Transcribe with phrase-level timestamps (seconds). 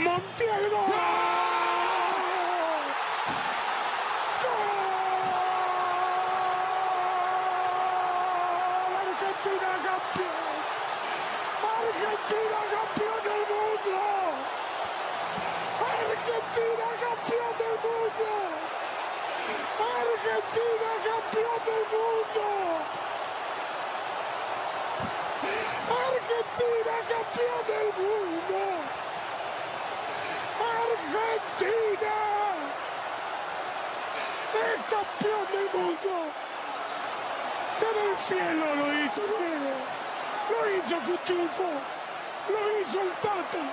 [0.00, 0.80] Montiero!
[0.80, 1.80] Gol!
[8.96, 10.56] Argentina campione!
[11.60, 14.00] Argentina campione del mondo!
[15.84, 18.32] Argentina campione del mondo!
[19.84, 22.46] Argentina campione del mondo!
[25.92, 28.99] Argentina campione del mondo!
[30.70, 32.16] Argentina
[34.54, 36.30] es campeón del mundo.
[37.80, 39.74] Pero el cielo lo hizo Diego,
[40.50, 41.70] lo hizo Cuchufo,
[42.48, 43.64] lo hizo el Tata,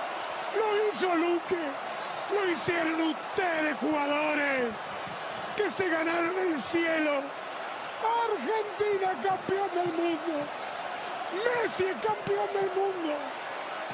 [0.56, 1.64] lo hizo Luque,
[2.32, 4.72] lo hicieron ustedes jugadores
[5.56, 7.22] que se ganaron el cielo.
[8.00, 10.46] Argentina campeón del mundo.
[11.44, 13.14] Messi es campeón del mundo.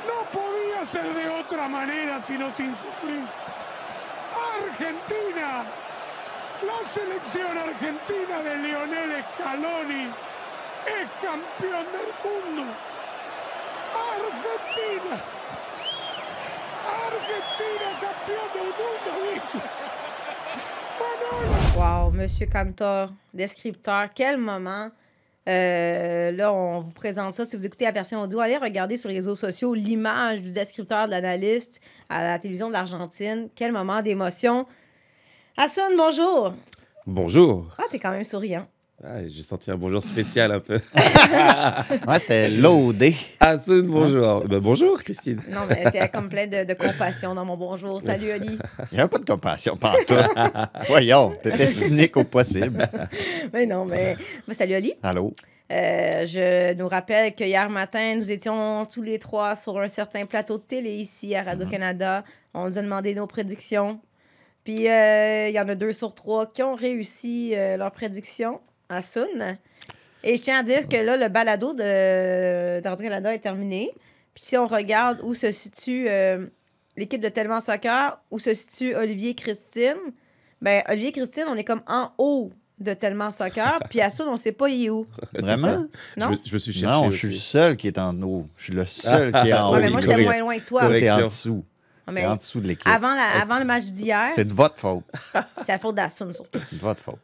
[0.06, 3.24] No podía ser de otra manera sino sin sufrir.
[4.62, 5.64] Argentina,
[6.62, 10.04] la selección argentina de Lionel Scaloni
[10.86, 12.72] es campeón del mundo.
[13.94, 15.16] Argentina,
[17.06, 19.64] Argentina campeón del mundo.
[21.00, 21.54] Manolo.
[21.76, 24.92] Wow, Monsieur Cantor, descripteur, quel moment.
[25.48, 27.44] Euh, là, on vous présente ça.
[27.44, 31.06] Si vous écoutez la version audio, allez regarder sur les réseaux sociaux l'image du descripteur
[31.06, 33.48] de l'analyste à la télévision de l'Argentine.
[33.54, 34.66] Quel moment d'émotion.
[35.56, 36.54] Hassoun, bonjour.
[37.06, 37.74] Bonjour.
[37.78, 38.66] Ah, t'es quand même souriant.
[39.06, 40.80] Ah, J'ai senti un bonjour spécial un peu.
[42.08, 43.14] Ouais, c'était loadé.
[43.38, 44.46] Asun, bonjour.
[44.48, 45.42] Ben, bonjour, Christine.
[45.50, 48.00] Non, mais c'est comme plein de, de compassion dans mon bonjour.
[48.02, 48.58] Salut, Oli.
[48.92, 50.28] Il n'y avait pas de compassion par toi.
[50.88, 52.88] Voyons, t'étais cynique au possible.
[53.52, 54.16] Mais non, mais.
[54.48, 54.94] mais salut, Oli.
[55.02, 55.34] Allô?
[55.70, 60.24] Euh, je nous rappelle que hier matin, nous étions tous les trois sur un certain
[60.24, 62.24] plateau de télé ici à Radio-Canada.
[62.54, 64.00] On nous a demandé nos prédictions.
[64.64, 68.60] Puis euh, il y en a deux sur trois qui ont réussi euh, leurs prédictions
[68.88, 69.56] à Sun.
[70.22, 73.90] Et je tiens à dire que là, le balado de, de Radio-Canada est terminé.
[74.34, 76.46] Puis si on regarde où se situe euh,
[76.96, 79.96] l'équipe de Tellement Soccer, où se situe Olivier et Christine,
[80.62, 83.78] ben Olivier et Christine, on est comme en haut de Tellement Soccer.
[83.90, 85.06] Puis à Sun, on sait pas il est où.
[85.34, 85.86] Vraiment?
[86.16, 86.26] Non?
[86.26, 87.12] Je, me- je me suis cherché Non, aussi.
[87.12, 88.46] je suis le seul qui est en haut.
[88.56, 89.82] Je suis le seul qui est en Ouais, haut.
[89.82, 90.88] mais moi, j'étais moins loin que toi.
[90.88, 91.64] t'es en dessous.
[92.06, 92.86] Ah, mais en dessous de l'équipe.
[92.88, 95.04] avant, la- avant le match d'hier, C'est de votre faute.
[95.62, 96.58] c'est la faute d'Assun surtout.
[96.68, 97.18] C'est de votre faute.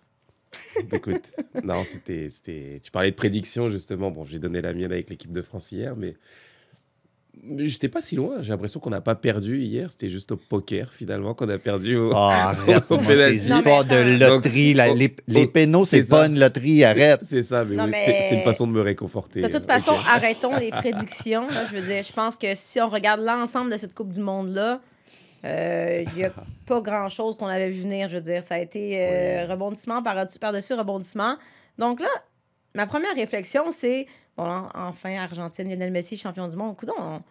[0.92, 1.30] Écoute,
[1.62, 2.80] non, c'était, c'était.
[2.82, 4.10] Tu parlais de prédiction justement.
[4.10, 6.14] Bon, j'ai donné la mienne avec l'équipe de France hier, mais
[7.58, 8.42] j'étais pas si loin.
[8.42, 9.90] J'ai l'impression qu'on n'a pas perdu hier.
[9.90, 11.96] C'était juste au poker finalement qu'on a perdu.
[11.96, 12.10] Au...
[12.12, 14.74] Oh, arrête, Au moi, ces histoires de loterie.
[14.74, 17.20] la- les, oh, les pénaux, c'est pas une loterie, arrête.
[17.22, 19.40] C'est ça, mais oui, mais- c'est, une façon de me réconforter.
[19.40, 21.48] De toute façon, arrêtons les prédictions.
[21.48, 21.64] là.
[21.64, 24.74] je veux dire, je pense que si on regarde l'ensemble de cette Coupe du Monde-là,
[24.74, 24.78] euh,
[25.44, 26.32] il n'y a
[26.66, 28.08] pas grand-chose qu'on avait vu venir.
[28.08, 31.36] Je veux dire, ça a été euh, rebondissement par- par-dessus rebondissement.
[31.78, 32.08] Donc là,
[32.74, 34.06] ma première réflexion, c'est
[34.36, 36.76] bon, en- enfin, Argentine, Lionel Messi, champion du monde.
[36.76, 37.22] Coudonc, on,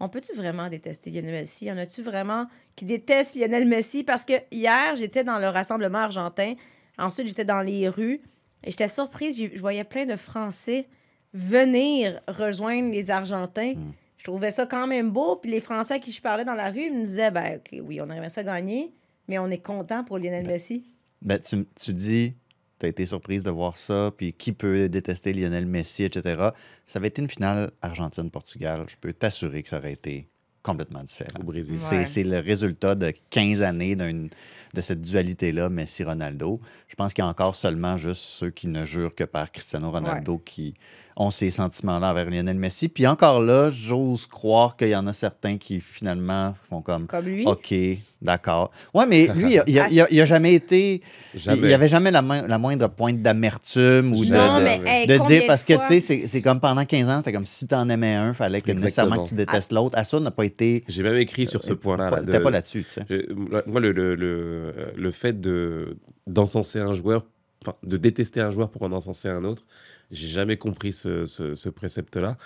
[0.00, 1.66] on peut-tu vraiment détester Lionel Messi?
[1.66, 2.46] Y en a-tu vraiment
[2.76, 4.04] qui détestent Lionel Messi?
[4.04, 6.54] Parce que hier, j'étais dans le rassemblement argentin.
[6.98, 8.20] Ensuite, j'étais dans les rues.
[8.64, 9.38] Et j'étais surprise.
[9.54, 10.88] Je voyais plein de Français
[11.34, 13.74] venir rejoindre les Argentins.
[14.18, 15.36] Je trouvais ça quand même beau.
[15.36, 18.00] Puis les Français à qui je parlais dans la rue me disaient ben, OK, oui,
[18.00, 18.92] on aimerait ça gagner,
[19.28, 20.84] mais on est content pour Lionel Messi.
[21.22, 22.34] Ben, tu, tu dis,
[22.78, 26.50] tu as été surprise de voir ça, puis qui peut détester Lionel Messi, etc.
[26.86, 28.84] Ça avait été une finale Argentine-Portugal.
[28.88, 30.28] Je peux t'assurer que ça aurait été
[30.62, 31.30] complètement différent.
[31.40, 31.78] Au Brésil.
[31.78, 32.04] C'est Ouais.
[32.04, 34.28] c'est le résultat de 15 années d'une-
[34.74, 36.60] de cette dualité-là, Messi-Ronaldo.
[36.88, 39.90] Je pense qu'il y a encore seulement juste ceux qui ne jurent que par Cristiano
[39.90, 40.74] Ronaldo qui
[41.20, 42.88] ont ces sentiments-là envers Lionel Messi.
[42.88, 47.24] Puis encore là, j'ose croire qu'il y en a certains qui finalement font comme Comme
[47.26, 47.44] lui.
[47.44, 47.74] OK,
[48.22, 48.70] d'accord.
[48.94, 51.02] Ouais, mais lui, il a- il a, il jamais été.
[51.34, 51.58] Jamais.
[51.58, 55.18] Il n'y avait jamais la, moindre pointe d'amertume ou de, non, de- mais hey, de
[55.26, 55.42] dire.
[55.48, 57.88] Parce que, fois- tu sais, c'est- comme pendant 15 ans, c'était comme si tu en
[57.88, 59.98] aimais un, fallait que nécessairement que tu détestes l'autre.
[59.98, 60.84] Assa n'a pas été.
[60.86, 62.10] J'ai même écrit sur ce point-là.
[62.10, 63.26] là, T'es de- pas là-dessus, tu sais.
[63.66, 65.96] Moi, le, le, le, le fait de,
[66.28, 67.24] d'encenser un joueur,
[67.62, 69.64] enfin, de détester un joueur pour en encenser un autre,
[70.10, 72.36] j'ai jamais compris ce, ce, ce précepte-là.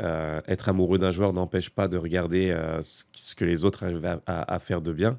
[0.00, 3.04] Euh, être amoureux d'un joueur n'empêche pas de regarder euh, ce,
[3.34, 5.18] que les autres arrivent à, à- à faire de bien.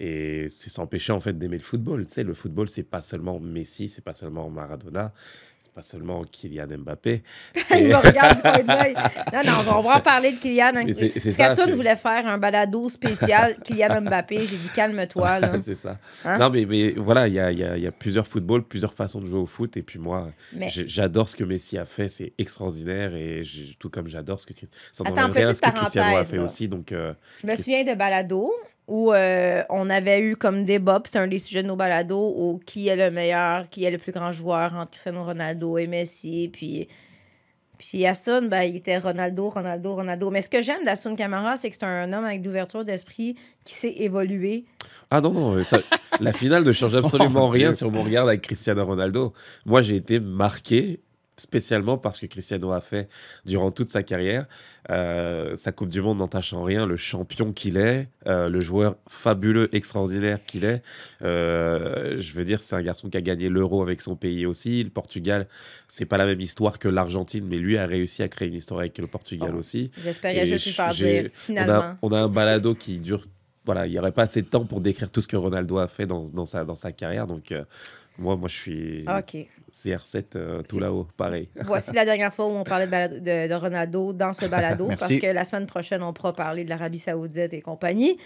[0.00, 2.06] Et c'est s'empêcher en fait d'aimer le football.
[2.06, 5.12] Tu sais, le football, c'est pas seulement Messi, c'est pas seulement Maradona,
[5.58, 7.22] c'est pas seulement Kylian Mbappé.
[7.78, 8.94] Il me regarde du coin de l'œil.
[9.32, 10.72] Non, non, on va en parler de Kylian.
[11.36, 14.40] Qu'Assoun c'est- voulait faire un balado spécial Kylian Mbappé.
[14.42, 15.40] J'ai dit calme-toi.
[15.60, 15.98] c'est ça.
[16.24, 16.38] Hein?
[16.38, 19.20] Non, mais, mais voilà, il y a, y a- y a plusieurs footballs, plusieurs façons
[19.20, 19.76] de jouer au foot.
[19.76, 23.14] Et puis moi, Mais- j'adore ce que Messi a fait, c'est extraordinaire.
[23.14, 23.42] Et
[23.78, 26.42] tout comme j'adore ce que, Chris- ça Attends, rien ce que Cristiano a fait là.
[26.44, 26.68] aussi.
[26.68, 27.12] Donc, euh,
[27.42, 28.52] Je me souviens de balado
[28.88, 32.60] où euh, on avait eu comme débat, c'est un des sujets de nos balados, où
[32.64, 36.48] qui est le meilleur, qui est le plus grand joueur entre Cristiano Ronaldo et Messi.
[36.52, 36.86] Puis,
[37.78, 40.30] puis Assun, ben, il était Ronaldo, Ronaldo, Ronaldo.
[40.30, 43.34] Mais ce que j'aime d'Assun Camara, c'est que c'est un homme avec l'ouverture d'esprit
[43.64, 44.64] qui sait évoluer.
[45.10, 45.80] Ah non, non, ça-
[46.20, 47.74] la finale ne change absolument Oh, rien Dieu.
[47.74, 49.32] si on me regarde avec Cristiano Ronaldo.
[49.66, 51.00] Moi, j'ai été marqué
[51.36, 53.08] spécialement parce que Cristiano a fait
[53.44, 54.46] durant toute sa carrière.
[54.90, 58.94] euh, sa Coupe du Monde n'entache en rien le champion qu'il est, euh, le joueur
[59.08, 60.80] fabuleux, extraordinaire qu'il est.
[61.22, 64.84] Euh, je veux dire, c'est un garçon qui a gagné l'Euro avec son pays aussi.
[64.84, 65.46] Le Portugal,
[65.88, 68.80] c'est pas la même histoire que l'Argentine, mais lui a réussi à créer une histoire
[68.80, 69.58] avec le Portugal Oh.
[69.58, 69.90] aussi.
[70.02, 71.72] J'espérais Et juste lui faire j'ai- dire, On finalement.
[71.74, 73.22] a, on a un balado qui dure.
[73.64, 75.88] Voilà, il n'y aurait pas assez de temps pour décrire tout ce que Ronaldo a
[75.88, 77.26] fait dans, dans, sa, dans sa carrière.
[77.26, 77.64] Donc, euh,
[78.18, 79.46] moi, moi, je suis OK.
[79.72, 81.48] CR7 euh, tout là-haut, pareil.
[81.64, 84.88] Voici la dernière fois où on parlait de, balado- de- de Ronaldo dans ce balado,
[84.98, 88.16] parce que la semaine prochaine, on pourra parler de l'Arabie Saoudite et compagnie,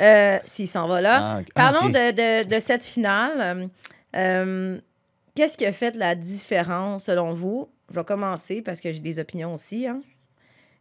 [0.00, 1.18] euh, s'il s'en va là.
[1.38, 1.40] Ah.
[1.54, 3.68] Parlons Ah, de, de- cette finale.
[4.14, 4.78] Euh, euh,
[5.34, 7.68] Qu'est-ce qui a fait la différence selon vous?
[7.90, 9.86] Je vais commencer parce que j'ai des opinions aussi.
[9.86, 10.00] hein.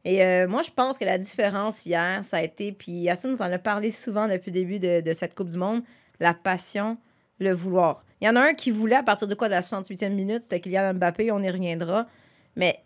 [0.03, 3.41] Et euh, moi, je pense que la différence hier, ça a été, puis Yassine nous
[3.41, 5.83] en a parlé souvent depuis le début de, de cette Coupe du Monde,
[6.19, 6.97] la passion,
[7.39, 8.03] le vouloir.
[8.21, 10.41] Il y en a un qui voulait à partir de quoi, de la 68e minute,
[10.41, 12.07] c'était Kylian Mbappé, on y reviendra.
[12.55, 12.79] Mais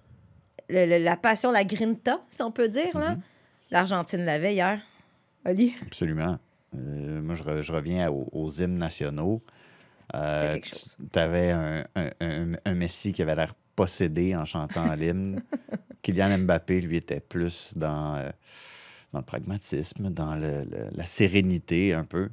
[0.69, 3.21] le- le- la passion, la grinta, si on peut dire, là, Mhm.
[3.71, 4.81] l'Argentine l'avait hier.
[5.45, 5.73] Oli?
[5.81, 6.37] Absolument.
[6.75, 9.41] Euh, moi, je, re- je reviens aux, aux hymnes nationaux.
[10.13, 10.97] Chose.
[11.13, 15.41] tu avais un, un- un- un Messi qui avait l'air possédé en chantant l'hymne.
[16.01, 18.29] Kylian Mbappé, lui, était plus dans, euh,
[19.13, 22.29] dans le pragmatisme, dans le- le- la sérénité un peu.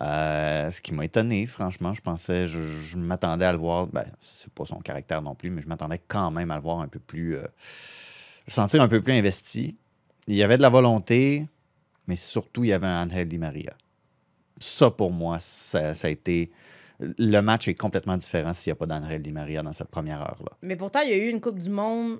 [0.00, 1.94] Euh, ce qui m'a étonné, franchement.
[1.94, 3.86] Je pensais, je, m'attendais à le voir.
[3.88, 6.80] Ben, c'est pas son caractère non plus, mais je m'attendais quand même à le voir
[6.80, 7.36] un peu plus.
[7.36, 7.46] euh,
[8.46, 9.76] sentir un peu plus investi.
[10.26, 11.46] Il y avait de la volonté,
[12.06, 13.72] mais surtout, il y avait un Angel Di Maria.
[14.58, 16.50] Ça, pour moi, ça, ça a été.
[17.00, 20.20] Le match est complètement différent s'il n'y a pas d'Angel Di Maria dans cette première
[20.20, 20.52] heure-là.
[20.62, 22.18] Mais pourtant, il y a eu une Coupe du Monde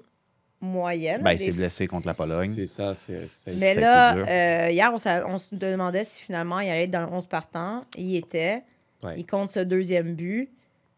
[0.60, 1.22] moyenne.
[1.22, 2.52] Ben, il s'est blessé contre la Pologne.
[2.55, 3.26] C'est ça, c'est.
[3.58, 7.02] Mais Ça là, euh, hier, on, on se demandait si finalement il allait être dans
[7.06, 7.84] le 11 partant.
[7.96, 8.62] Il était.
[9.02, 9.14] Ouais.
[9.19, 10.49] Il compte ce deuxième but.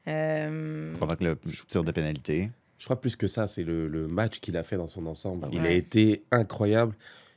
[0.08, 2.50] Euh, provoque le tir de pénalité.
[2.78, 5.46] Je crois plus que ça, c'est le, le match qu'il a fait dans son ensemble.
[5.52, 6.94] Il a été incroyable.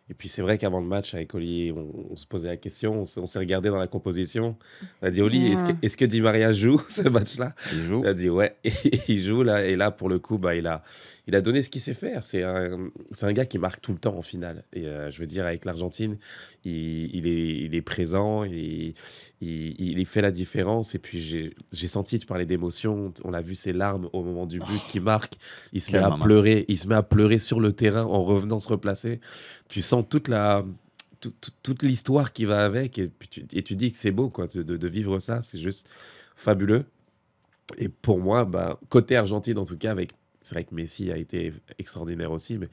[0.09, 2.93] Et puis c'est vrai qu'avant le match avec Oli, on, on se posait la question,
[3.01, 4.55] on, s'est- on regardé dans la composition.
[5.01, 7.53] On a dit Oli, est-ce que, Di Maria joue ce match-là?
[7.73, 8.01] Il joue.
[8.03, 8.71] Il a dit ouais, et
[9.07, 9.65] il joue là.
[9.65, 10.83] Et là, pour le coup, bah, il, a,
[11.27, 12.25] il a donné ce qu'il sait faire.
[12.25, 14.63] C'est un, c'est un gars qui marque tout le temps en finale.
[14.73, 16.17] Et euh, je veux dire, avec l'Argentine,
[16.65, 18.93] il, il est, il est présent, il,
[19.41, 20.95] il, il fait la différence.
[20.95, 24.45] Et puis j'ai j'ai senti, tu parlais d'émotion, on a vu ses larmes au moment
[24.45, 25.35] du but qui marque.
[25.71, 28.59] Il se met à pleurer, il se met à pleurer sur le terrain en revenant
[28.59, 29.21] se replacer.
[29.69, 30.65] Tu sens toute la.
[31.21, 34.11] tout- tout- toute l'histoire qui va avec et, puis tu, et tu dis que c'est
[34.11, 35.87] beau quoi de, de- de vivre ça c'est juste
[36.35, 36.83] fabuleux
[37.77, 40.11] et pour moi, bah, côté Argentine en tout cas, avec
[40.43, 42.69] c'est vrai que Messi a été extraordinaire aussi, mais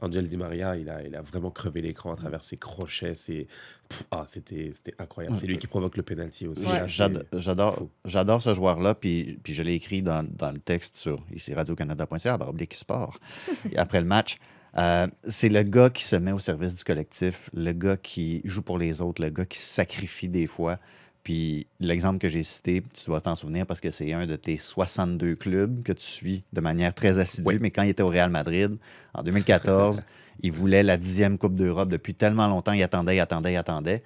[0.00, 3.14] Angel Di Maria, il a, il a vraiment crevé l'écran à travers ses crochets.
[3.14, 3.46] Ses...
[3.88, 5.36] Pff, ah, c'était, c'était incroyable.
[5.36, 6.64] C'est lui qui provoque le penalty aussi.
[6.86, 10.96] J'ad- c'est- J'adore, j'adore ce joueur-là, puis, puis je l'ai écrit dans, dans le texte
[10.96, 13.18] sur ici radiocanada.ca, barre oblique sport,
[13.72, 14.36] Et après le match.
[14.76, 18.60] Euh, c'est le gars qui se met au service du collectif, le gars qui joue
[18.62, 20.80] pour les autres, le gars qui se sacrifie des fois.
[21.24, 24.58] Puis l'exemple que j'ai cité, tu dois t'en souvenir parce que c'est un de tes
[24.58, 27.58] 62 clubs que tu suis de manière très assidue, Oui.
[27.60, 28.76] mais quand il était au Real Madrid,
[29.14, 30.02] en 2014,
[30.42, 34.02] il voulait la dixième Coupe d'Europe depuis tellement longtemps, il attendait, il attendait, il attendait.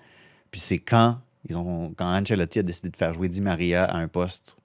[0.53, 3.99] Puis c'est quand, ils ont, quand Ancelotti a décidé de faire jouer Di Maria à
[3.99, 4.57] un poste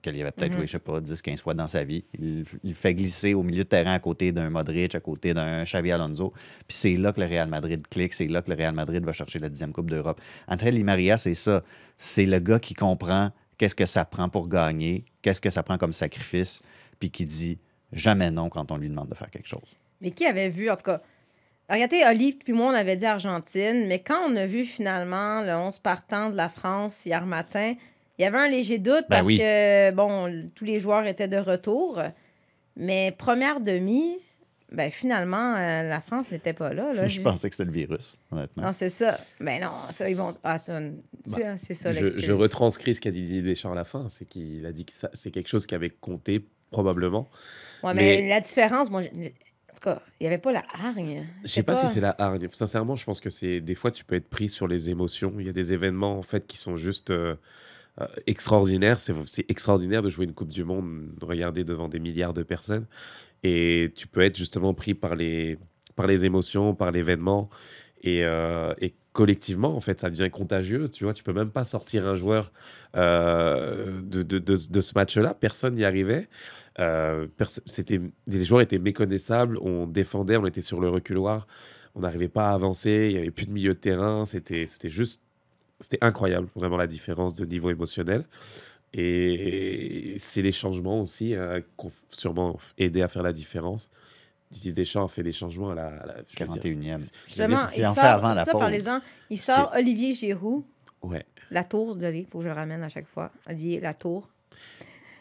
[0.00, 2.04] qu'il avait peut-être joué, je sais pas, 10, 15 fois dans sa vie.
[2.18, 5.64] Il, il fait glisser au milieu de terrain à côté d'un Modric, à côté d'un
[5.64, 6.32] Xavi Alonso.
[6.66, 9.12] Puis c'est là que le Real Madrid clique, c'est là que le Real Madrid va
[9.12, 10.20] chercher la dixième Coupe d'Europe.
[10.48, 11.62] André Di Maria, c'est ça.
[11.96, 15.76] C'est le gars qui comprend qu'est-ce que ça prend pour gagner, qu'est-ce que ça prend
[15.76, 16.60] comme sacrifice,
[16.98, 17.58] puis qui dit
[17.92, 19.76] jamais non quand on lui demande de faire quelque chose.
[20.00, 21.02] Mais qui avait vu, en tout cas,
[21.68, 25.52] regardez, Oli puis moi, on avait dit Argentine, mais quand on a vu finalement le
[25.54, 27.74] 11 partant de la France hier matin,
[28.20, 29.38] il y avait un léger doute Ben parce oui.
[29.38, 31.98] que, bon, tous les joueurs étaient de retour.
[32.76, 34.18] Mais première demi,
[34.70, 36.92] ben, finalement, euh, la France n'était pas là.
[36.92, 38.64] là Je pensais que c'était le virus, honnêtement.
[38.64, 39.16] Non, c'est ça.
[39.40, 40.34] Ben non, ça, ils vont.
[40.44, 40.80] Ah, ça,
[41.24, 44.06] c'est c'est ça Bah, Je, je retranscris ce qu'a dit Didier Deschamps à la fin,
[44.10, 47.26] c'est qu'il a dit que ça- c'est quelque chose qui avait compté probablement.
[47.82, 50.62] Ouais, mais, mais- la différence, moi, je- en tout cas, il n'y avait pas la
[50.74, 51.26] hargne.
[51.42, 52.46] Je sais pas, si c'est la hargne.
[52.52, 55.32] Sincèrement, je pense que c'est des fois tu peux être pris sur les émotions.
[55.38, 57.34] Il y a des événements en fait qui sont juste euh,
[58.00, 59.00] euh, extraordinaires.
[59.00, 62.42] C'est c'est extraordinaire de jouer une Coupe du Monde, de regarder devant des milliards de
[62.42, 62.86] personnes,
[63.42, 65.58] et tu peux être justement pris par les
[65.96, 67.50] par les émotions, par l'événement,
[68.02, 70.88] et, euh, et collectivement en fait ça devient contagieux.
[70.88, 72.52] Tu vois, tu peux même pas sortir un joueur
[72.96, 75.34] euh, de, de, de, ce match-là.
[75.34, 76.28] Personne n'y arrivait.
[76.78, 81.46] Les joueurs étaient méconnaissables, on défendait, on était sur le reculoir,
[81.94, 84.90] on n'arrivait pas à avancer, il n'y avait plus de milieu de terrain, c'était, c'était
[84.90, 85.20] juste,
[85.80, 88.24] c'était incroyable, vraiment la différence de niveau émotionnel.
[88.92, 93.88] Et c'est les changements aussi euh, qui ont sûrement aidé à faire la différence.
[94.50, 96.62] Didier Deschamps a fait des changements à la, à la- je veux dire,
[96.98, 97.00] 41e.
[97.26, 98.60] Justement, Il il en sort, fait avant la ça, pause.
[98.60, 100.64] parlez-en, il sort Olivier Giroud,
[101.02, 101.24] Ouais.
[101.52, 103.30] la tour, désolé, faut que je ramène à chaque fois.
[103.48, 104.28] Olivier, la tour.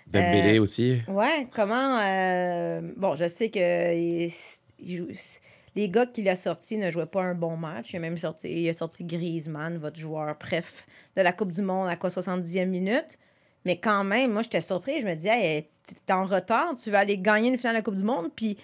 [0.08, 0.98] Dembélé Euh, aussi.
[1.08, 2.00] Ouais, comment.
[2.00, 4.32] euh, Bon, je sais que il-
[4.80, 5.08] il joue-
[5.80, 7.94] les gars qu'il a sortis ne jouaient pas un bon match.
[7.94, 11.62] Il a même sorti, il a sorti Griezmann, votre joueur préf de la Coupe du
[11.62, 13.18] Monde à quoi 70e minute.
[13.66, 15.02] Mais quand même, moi, j'étais surpris.
[15.02, 15.66] Je me disais, hey,
[16.06, 18.58] t'es en retard, tu vas aller gagner une finale de la Coupe du Monde, puis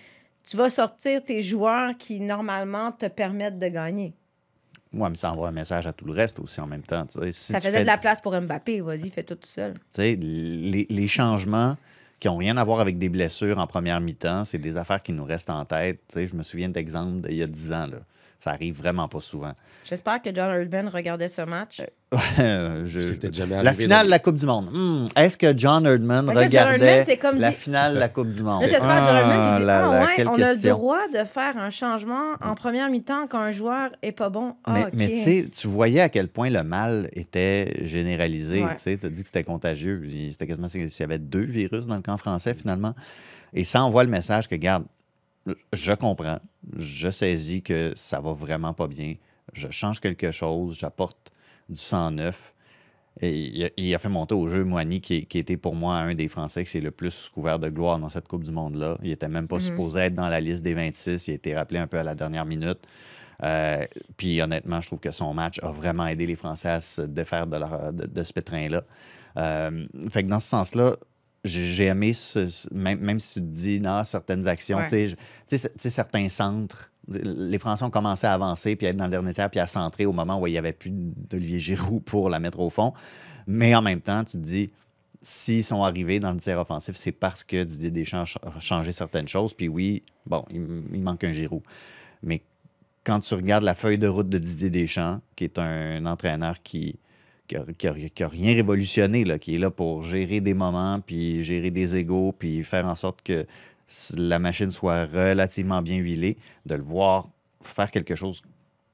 [0.44, 4.14] tu vas sortir tes joueurs qui, normalement, te permettent de gagner.
[4.92, 7.06] Moi, mais ça envoie un message à tout le reste aussi en même temps.
[7.10, 8.80] Si ça faisait fais- de la place pour Mbappé.
[8.82, 9.74] Vas-y, fais tout seul.
[9.74, 11.76] Tu sais, les, les changements
[12.20, 15.12] qui n'ont rien à voir avec des blessures en première mi-temps, c'est des affaires qui
[15.12, 16.00] nous restent en tête.
[16.16, 17.88] Je me souviens d'exemples d'il y a 10 ans.
[18.46, 19.54] Ça arrive vraiment pas souvent.
[19.90, 21.82] J'espère que John Herdman regardait ce match.
[22.86, 24.70] Je- C'est peut-être jamais la arrivé finale dans- de la Coupe du Monde.
[24.72, 28.62] Hmm, Est-ce que John John regardait comme la dit- finale de la Coupe du Monde?
[28.62, 31.08] Là, j'espère que John Herdman s'est dit Ah là, ouais, quelle on a le droit
[31.12, 34.54] de faire un changement en première mi-temps quand un joueur est pas bon.
[34.64, 38.64] Ah, Mais, tu sais, tu voyais à quel point le mal était généralisé.
[38.64, 38.76] Ouais.
[38.76, 40.08] Tu as dit que c'était contagieux.
[40.30, 42.94] C'était quasiment s'il y avait deux virus dans le camp français, finalement.
[43.54, 44.84] Et ça envoie le message que, regarde,
[45.74, 46.40] je comprends,
[46.78, 49.16] je saisis que ça va vraiment pas bien.
[49.54, 51.32] Je change quelque chose, j'apporte
[51.70, 52.54] du sang neuf.
[53.22, 55.96] Et il a, il a fait monter au jeu Moigny, qui, qui était pour moi
[56.00, 58.98] un des Français qui s'est le plus couvert de gloire dans cette Coupe du Monde-là.
[59.04, 61.28] Il était même pas supposé être dans la liste des 26.
[61.28, 62.80] Il a été rappelé un peu à la dernière minute.
[63.44, 63.86] Euh,
[64.18, 67.48] puis honnêtement, je trouve que son match a vraiment aidé les Français à se défaire
[67.48, 68.84] de, leur- de, de ce pétrin-là.
[69.38, 70.96] Euh, fait que dans ce sens-là,
[71.46, 75.16] j'ai aimé, ce, ce- même, même si tu te dis, non, certaines actions, Ouais.
[75.48, 79.12] tu sais, certains centres, les Français ont commencé à avancer puis à être dans le
[79.12, 82.30] dernier tiers puis à centrer au moment où il n'y avait plus d'Olivier Giroud pour
[82.30, 82.94] la mettre au fond.
[83.48, 84.72] Mais en même temps, tu te dis,
[85.22, 88.60] s'ils sont arrivés dans le tiers offensif, c'est parce que Didier Deschamps a ch- a
[88.60, 89.54] changé certaines choses.
[89.54, 91.62] Puis oui, bon, il, il manque un Giroud.
[92.24, 92.42] Mais
[93.04, 96.98] quand tu regardes la feuille de route de Didier Deschamps, qui est un entraîneur qui
[97.48, 100.54] qui a, qui a- qui a rien révolutionné, là, qui est là pour gérer des
[100.54, 103.46] moments, puis gérer des égaux, puis faire en sorte que
[104.16, 107.30] la machine soit relativement bien huilée, de le voir
[107.62, 108.42] faire quelque chose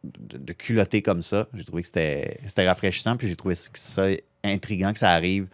[0.03, 4.07] de, culotté comme ça, j'ai trouvé que c'était c'était rafraîchissant, puis j'ai trouvé ça
[4.43, 5.47] intriguant que ça arrive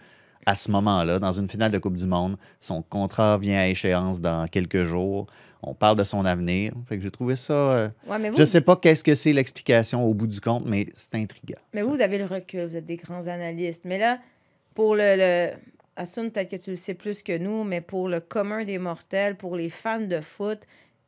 [0.45, 2.37] à ce moment-là, dans une finale de Coupe du Monde.
[2.61, 5.27] Son contrat vient à échéance dans quelques jours.
[5.67, 6.73] On parle de son avenir.
[6.87, 7.53] Fait que j'ai trouvé ça.
[7.53, 10.65] euh, Ouais, mais vous, je sais pas qu'est-ce que c'est l'explication au bout du compte,
[10.65, 11.59] mais c'est intriguant.
[11.73, 11.87] mais ça.
[11.87, 13.85] vous, vous avez le recul, vous êtes des grands analystes.
[13.85, 14.19] Mais là,
[14.75, 15.15] pour le.
[15.17, 15.51] le...
[15.99, 19.35] Assun, peut-être que tu le sais plus que nous, mais pour le commun des mortels,
[19.35, 20.59] pour les fans de foot,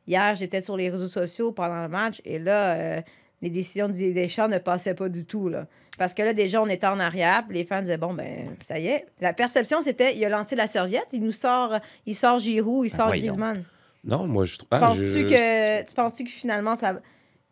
[0.08, 3.00] hier, j'étais sur les réseaux sociaux pendant le match et là, euh,
[3.40, 5.48] les décisions de Didier Deschamps ne passaient pas du tout.
[5.48, 5.68] Là.
[5.96, 8.80] Parce que là, déjà, on était en arrière, puis les fans disaient, bon, ben, ça
[8.80, 9.06] y est.
[9.20, 12.90] La perception, c'était, il a lancé la serviette, il nous sort, il sort Giroud, il
[12.90, 13.26] sort voyons.
[13.26, 13.62] Griezmann.
[14.04, 14.68] Non, moi je trouve.
[14.72, 17.00] ah, Penses-tu je- que, tu penses-tu que finalement, ça,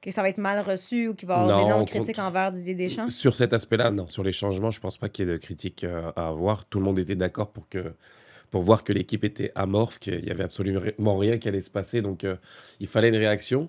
[0.01, 2.25] que ça va être mal reçu ou qu'il va y avoir Non, on critiques compte-
[2.25, 3.11] envers Didier Deschamps?
[3.11, 4.09] Sur cet aspect-là, non.
[4.09, 6.65] Sur les changements, je pense pas qu'il y ait de critiques euh, à avoir.
[6.65, 7.93] Tout le monde était d'accord pour que
[8.51, 12.01] pour voir que l'équipe était amorphe, qu'il y avait absolument rien qui allait se passer.
[12.01, 12.35] Donc, euh,
[12.81, 13.69] il fallait une réaction.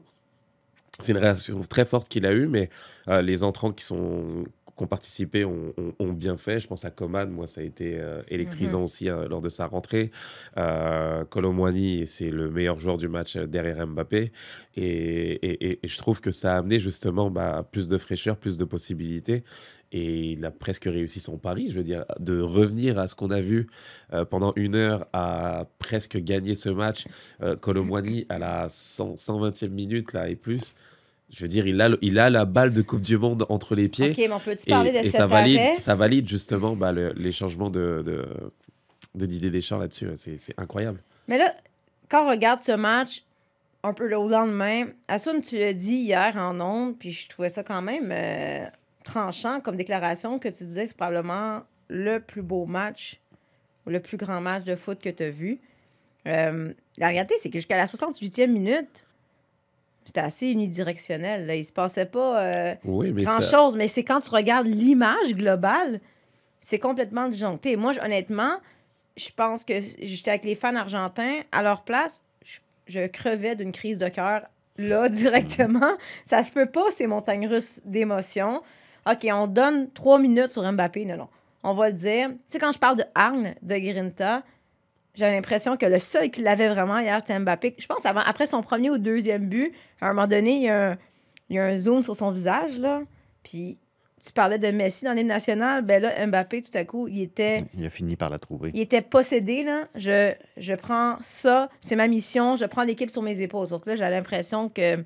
[1.02, 2.70] C'est une réaction très forte qu'il a eue, mais
[3.10, 4.46] euh, les entrants qui sont
[4.80, 6.60] qui ont participé ont, ont- ont bien fait.
[6.60, 9.68] Je pense à Coman, moi, ça a été euh, électrisant aussi euh, lors de sa
[9.68, 10.10] rentrée.
[10.58, 14.32] Euh, Colomwani, c'est le meilleur joueur du match euh, derrière Mbappé.
[14.76, 18.38] Et, et- et- et je trouve que ça a amené justement bah, plus de fraîcheur,
[18.38, 19.44] plus de possibilités.
[19.92, 23.32] Et il a presque réussi son pari, je veux dire, de revenir à ce qu'on
[23.32, 23.68] a vu
[24.14, 27.06] euh, pendant une heure, à presque gagner ce match.
[27.42, 30.76] Euh, Colomwani à la 100, 120e minute là, et plus.
[31.32, 33.76] Je veux dire, il a, le- il a la balle de Coupe du Monde entre
[33.76, 34.12] les pieds.
[34.12, 35.80] OK, mais on peut-tu Et, parler de et cet ça, valide, arrêt?
[35.80, 38.26] ça valide justement bah, le- les changements de, de,
[39.16, 40.08] de Didier Deschamps là-dessus.
[40.16, 41.02] C'est incroyable.
[41.28, 41.54] Mais là,
[42.10, 43.24] quand on regarde ce match,
[43.84, 44.88] un peu le lendemain.
[45.08, 48.66] Asun, tu l'as dit hier en ondes, puis je trouvais ça quand même euh,
[49.06, 53.22] tranchant comme déclaration que tu disais que c'est probablement le plus beau match,
[53.88, 55.62] ou le plus grand match de foot que tu as vu.
[56.28, 59.06] Euh, la réalité, c'est que jusqu'à la 68e minute,
[60.10, 61.46] c'était assez unidirectionnel.
[61.46, 61.56] Là.
[61.56, 66.00] Il se passait pas euh, Oui, grand-chose, mais c'est quand tu regardes l'image globale,
[66.62, 67.76] c'est complètement disjoncté.
[67.76, 68.58] Moi, honnêtement,
[69.16, 71.42] je pense que j'étais avec les fans argentins.
[71.52, 74.42] À leur place, je, je crevais d'une crise de cœur
[74.78, 75.96] là, directement.
[76.26, 78.64] Ça se peut pas, ces montagnes russes d'émotions.
[79.08, 81.06] OK, on donne trois minutes sur Mbappé.
[81.06, 81.28] Non, non.
[81.62, 82.30] On va le dire.
[82.30, 84.42] Tu sais, quand je parle de hargne de Grinta,
[85.20, 87.76] j'avais l'impression que le seul qui l'avait vraiment hier, c'était Mbappé.
[87.78, 90.70] Je pense avant, après son premier ou deuxième but, à un moment donné, il y
[90.70, 90.98] a un,
[91.50, 93.02] il y a un zoom sur son visage, là.
[93.44, 93.78] Puis
[94.26, 95.84] tu parlais de Messi dans l'hymne national.
[95.84, 98.72] Ben là, Mbappé, tout à coup, il était, Il a fini par la trouver.
[98.74, 99.88] il était possédé, là.
[99.96, 103.68] Je, je prends ça, c'est ma mission, je prends l'équipe sur mes épaules.
[103.70, 105.04] Donc là, j'ai l'impression que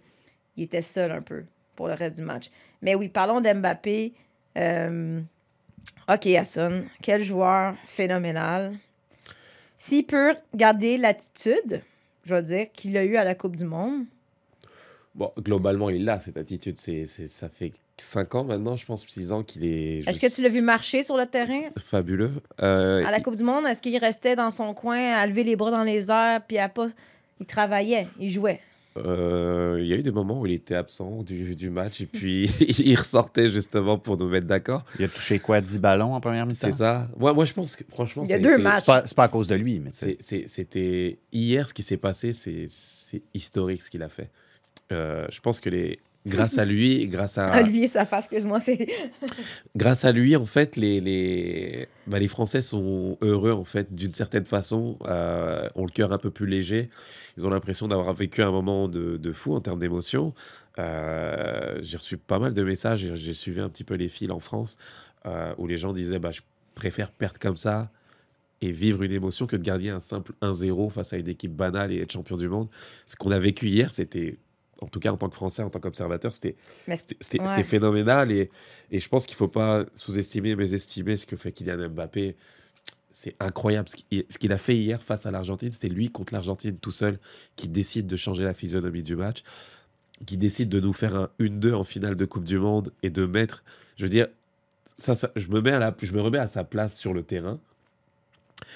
[0.55, 2.51] il était seul un peu pour le reste du match.
[2.81, 4.13] Mais oui, parlons d'Mbappé.
[4.57, 5.21] Euh,
[6.07, 8.73] OK, Hassan, quel joueur phénoménal.
[9.85, 11.81] S'il peut garder l'attitude,
[12.23, 14.05] je veux dire, qu'il a eu à la Coupe du Monde,
[15.13, 16.77] Bon, globalement, il a cette attitude.
[16.77, 19.99] C'est, c'est- ça fait 5 ans maintenant, je pense, 6 ans qu'il est.
[20.09, 21.63] est-ce que tu l'as vu marcher sur le terrain?
[21.77, 22.31] Fabuleux.
[22.61, 23.65] Euh, à la Coupe du Monde?
[23.67, 26.69] Est-ce qu'il restait dans son coin à lever les bras dans les airs puis à
[26.69, 26.87] pas.
[27.41, 28.59] Il travaillait, il jouait?
[28.97, 32.05] Euh, il y a eu des moments où il était absent du, du match et
[32.05, 32.45] puis
[32.79, 34.85] il ressortait justement pour nous mettre d'accord.
[34.99, 36.59] Il a touché quoi, 10 ballons en première mi-temps?
[36.67, 37.07] C'est ça.
[37.17, 38.83] Moi, moi, je pense que franchement, Il y a ça deux été- matchs.
[39.05, 43.21] C'est pas, à cause de lui, mais C'était hier ce qui s'est passé, c'est c'est
[43.33, 44.29] historique ce qu'il a fait.
[44.91, 48.87] Euh, je pense que les, grâce à lui, grâce à, Olivier, sa face, excuse-moi, c'est.
[49.75, 54.13] grâce à lui, en fait, les, les, bah, les Français sont heureux, en fait, d'une
[54.13, 56.89] certaine façon, euh, ont le cœur un peu plus léger.
[57.37, 60.33] Ils ont l'impression d'avoir vécu un moment de, de fou en termes d'émotion.
[60.79, 64.31] Euh, j'ai reçu pas mal de messages, et j'ai suivi un petit peu les fils
[64.31, 64.77] en France,
[65.25, 66.41] euh, où les gens disaient, bah, je
[66.75, 67.91] préfère perdre comme ça
[68.61, 71.91] et vivre une émotion que de garder un simple 1-0 face à une équipe banale
[71.91, 72.69] et être champion du monde.
[73.05, 74.37] Ce qu'on a vécu hier, c'était,
[74.83, 76.55] en tout cas en tant que Français, en tant qu'observateur, c'était
[76.87, 76.95] Mais
[77.57, 77.63] Ouais.
[77.63, 78.49] phénoménal et,
[78.91, 82.35] et je pense qu'il ne faut pas sous-estimer, mésestimer ce que fait Kylian Mbappé.
[83.11, 85.71] C'est incroyable ce qu'il ce qu'il a fait hier face à l'Argentine.
[85.71, 87.19] C'était lui contre l'Argentine tout seul
[87.55, 89.43] qui décide de changer la physionomie du match,
[90.25, 93.25] qui décide de nous faire un 1-2 en finale de Coupe du Monde et de
[93.25, 93.63] mettre,
[93.97, 94.27] je veux dire,
[94.97, 97.21] ça, ça- je, me mets à la, je me remets à sa place sur le
[97.23, 97.59] terrain.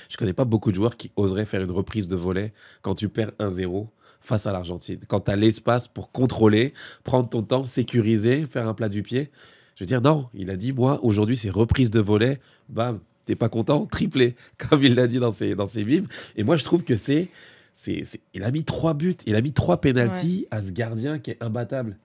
[0.10, 3.10] Je connais pas beaucoup de joueurs qui oseraient faire une reprise de volet quand tu
[3.10, 3.88] perds 1-0
[4.28, 5.00] face à l'Argentine.
[5.08, 9.32] Quand tu as l'espace pour contrôler, prendre ton temps, sécuriser, faire un plat du pied.
[9.76, 13.36] Je veux dire, non, il a dit, moi, aujourd'hui, c'est reprise de volet, bam, t'es
[13.36, 16.08] pas content, triplé, comme il l'a dit dans ses, dans ses bibles.
[16.36, 17.30] Et moi, je trouve que c'est.
[17.74, 21.20] c'est c'est- il a mis trois buts, il a mis trois pénalties à ce gardien
[21.20, 21.98] qui est imbattable.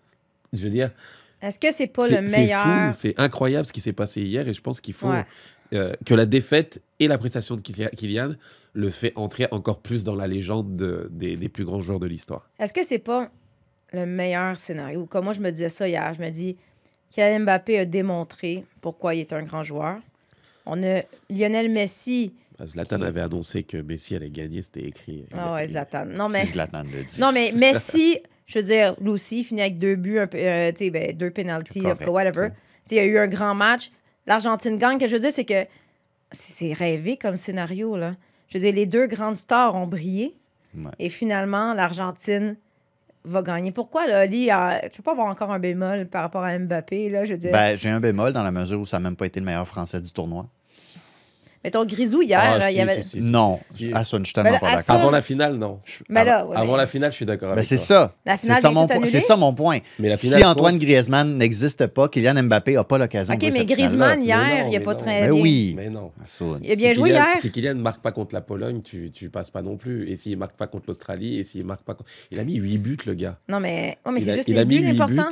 [0.52, 0.90] Je veux dire,
[1.40, 2.62] Est-ce que c'est pas le c'est meilleur?
[2.92, 5.24] fou, c'est incroyable ce qui s'est passé hier et je pense qu'il faut Ouais.
[5.72, 8.36] Euh, que la défaite et la prestation de Kylian-
[8.74, 12.06] le fait entrer encore plus dans la légende de- des, des plus grands joueurs de
[12.06, 12.48] l'histoire.
[12.58, 13.30] Est-ce que c'est pas
[13.92, 15.04] le meilleur scénario?
[15.06, 16.14] Comme moi, je me disais ça hier.
[16.14, 16.56] Je me dis,
[17.10, 19.98] Kylian Mbappé a démontré pourquoi il est un grand joueur.
[20.64, 22.32] On a Lionel Messi.
[22.58, 25.26] Bah, Zlatan Qui- avait annoncé que Messi allait gagner, c'était écrit.
[25.32, 26.06] Ah ouais, Zlatan.
[26.06, 27.20] Non, mais, Si Zlatan le dit.
[27.20, 30.72] non, mais Messi, je veux dire, lui aussi, il finit avec deux buts, un euh,
[30.90, 32.48] ben, deux penalties, whatever.
[32.90, 33.90] il y a eu un grand match.
[34.26, 34.98] L'Argentine gagne.
[34.98, 35.66] Ce que je veux dire, c'est que
[36.30, 38.14] c'est rêvé comme scénario, là.
[38.48, 40.36] Je veux dire, les deux grandes stars ont brillé.
[40.76, 40.90] Ouais.
[40.98, 42.56] Et finalement, l'Argentine
[43.24, 43.72] va gagner.
[43.72, 47.08] Pourquoi, là, Oli, euh, tu peux pas avoir encore un bémol par rapport à Mbappé,
[47.08, 47.52] là, je veux dire.
[47.52, 49.66] Ben, j'ai un bémol dans la mesure où ça n'a même pas été le meilleur
[49.66, 50.46] Français du tournoi.
[51.64, 53.02] Mettons, Grisou, hier, Ah, là, si, il y avait...
[53.02, 53.92] si, si, si, non, si.
[53.92, 54.96] Hassan, je suis Ben tellement là, pas d'accord.
[54.96, 55.78] Avant la finale, non.
[55.84, 57.76] Je- Mais là, avant ouais, avant mais- la finale, je suis d'accord Ben, avec c'est
[57.76, 57.84] toi.
[57.84, 58.14] ça.
[58.26, 58.86] La finale C'est ça, mon
[59.20, 59.78] ça mon point.
[59.98, 60.78] Mais la Si Antoine.
[60.78, 64.70] Griezmann n'existe pas, Kylian Mbappé n'a pas l'occasion OK, de jouer mais Griezmann, hier, non,
[64.70, 65.00] il a mais pas non.
[65.00, 65.42] très Ben bien.
[65.42, 65.74] oui.
[65.76, 66.10] Mais non.
[66.22, 66.58] Hassan.
[66.62, 67.26] Il a bien joué hier.
[67.40, 70.08] Si Kylian ne marque pas contre la Pologne, tu, tu passes pas non plus.
[70.10, 72.10] Et s'il marque pas contre l'Australie, et s'il marque pas contre...
[72.30, 73.38] Il a mis 8 buts, le gars.
[73.48, 75.28] Non, mais, oh, mais c'est juste il les a mis buts l'important.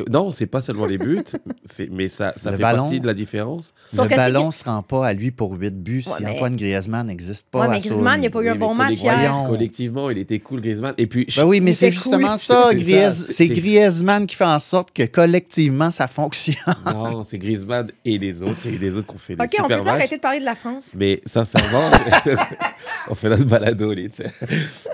[0.00, 1.22] Euh, non, c'est pas seulement les buts,
[1.90, 3.72] mais ça, fait partie de la différence.
[3.92, 6.56] Le ballon ne se rend pas à lui pour 8 buts Ouais, si mais- Antoine
[6.56, 7.60] Griezmann n'existe pas.
[7.60, 7.78] Ouais, mais.
[7.78, 9.32] Griezmann, il a pas eu un bon match collectivement- hier.
[9.34, 9.50] Voyons.
[9.50, 10.94] Collectivement, il était cool, Griezmann.
[10.98, 12.38] Et puis, Ben oui, mais c'est justement cool.
[12.38, 16.56] ça, C'est Griez- c'est Griezmann qui fait en sorte que collectivement, ça fonctionne.
[16.86, 18.58] non, c'est Griezmann et les autres.
[18.64, 19.86] Il y a eu des autres qui ont fait des OK, on peut matchs.
[19.86, 20.94] arrêter de parler de la France?
[20.96, 21.90] Mais sincèrement,
[23.08, 24.30] on fait notre balado, les, tu sais.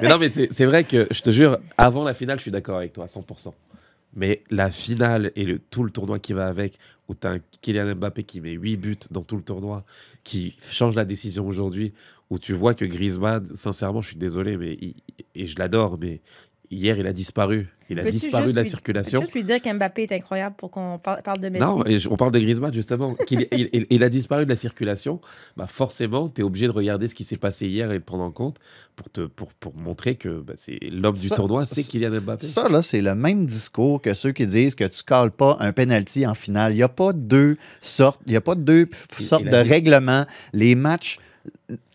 [0.01, 2.79] Mais non, mais c'est vrai que je te jure, avant la finale, je suis d'accord
[2.79, 3.53] avec toi à 100%.
[4.17, 7.39] Mais la finale et le, tout le tournoi qui va avec, où tu as un
[7.61, 9.85] Kylian Mbappé qui met 8 buts dans tout le tournoi,
[10.23, 11.93] qui change la décision aujourd'hui,
[12.31, 14.79] où tu vois que Griezmann, sincèrement, je suis désolé, mais
[15.35, 16.21] et je l'adore, mais
[16.71, 17.69] Hier, il a disparu.
[17.91, 19.21] Il a disparu de la lui- circulation.
[19.21, 21.63] Juste lui dire qu'Mbappé est incroyable pour qu'on par- parle de Messi?
[21.63, 23.15] Non, et je- on parle de Griezmann justement.
[23.27, 25.21] qu'il- il, il- il a disparu de la circulation.
[25.59, 28.25] Bah forcément, tu es obligé de regarder ce qui s'est passé hier et de prendre
[28.25, 28.57] en compte
[28.97, 32.47] pour, te, pour, pour montrer que bah, c'est l'homme du tournoi, c'est Kylian Mbappé.
[32.47, 35.73] Ça, là, c'est le même discours que ceux qui disent que tu cales pas un
[35.73, 36.73] penalty en finale.
[36.73, 40.25] Il n'y a pas deux sortes, il y a pas deux sortes de règlements.
[40.55, 41.19] Les matchs,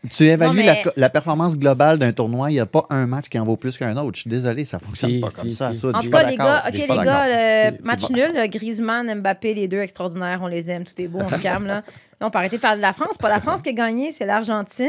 [0.10, 3.38] tu évalues mais- la, performance globale d'un tournoi, il n'y a pas un match qui
[3.38, 4.16] en vaut plus qu'un autre.
[4.16, 5.56] Je suis désolé, ça fonctionne Si, pas si, comme si.
[5.56, 5.74] ça.
[5.74, 7.14] ça, En tout cas, les gars, les gars, d'accord.
[7.28, 11.20] euh, match nul, là, Griezmann, Mbappé, les deux extraordinaires, on les aime, tout est beau,
[11.22, 11.66] on se calme.
[11.68, 11.84] Là.
[12.20, 13.18] Là, on peut arrêter de parler de la France.
[13.18, 14.88] Pas la France qui a gagné, c'est l'Argentine.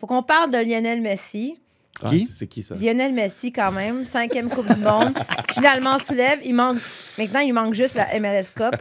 [0.00, 1.58] faut qu'on parle de Lionel Messi.
[2.02, 2.20] Ah, Qui?
[2.26, 2.74] c'est- C'est qui ça?
[2.74, 5.14] Lionel Messi, quand même, cinquième Coupe du Monde.
[5.54, 6.40] Finalement, soulève.
[6.44, 6.78] Il manque...
[7.18, 8.74] Maintenant, il manque juste la MLS Cup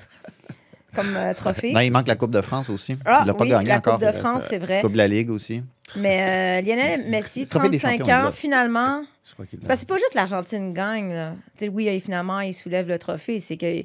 [0.96, 1.74] comme euh, trophée.
[1.74, 2.98] Non, il manque la Coupe de France aussi.
[3.06, 4.00] Ah, il l'a pas oui, gagné la encore.
[4.00, 4.82] Coupe de France, c'est vrai.
[4.82, 5.64] Coupe de la Ligue aussi.
[5.96, 9.80] Mais euh, Lionel Messi, Trophée des 35 champions, ans, finalement, Je crois qu'il c'est parce
[9.80, 11.14] que c'est pas juste l'Argentine gagne.
[11.14, 11.34] Là.
[11.72, 13.40] Oui, finalement, il soulève le trophée.
[13.40, 13.84] C'est que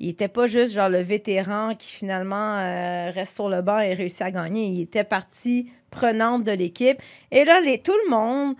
[0.00, 3.94] il était pas juste genre le vétéran qui finalement euh, reste sur le banc et
[3.94, 4.66] réussit à gagner.
[4.66, 7.00] Il était partie prenante de l'équipe.
[7.30, 8.56] Et là, les, tout le monde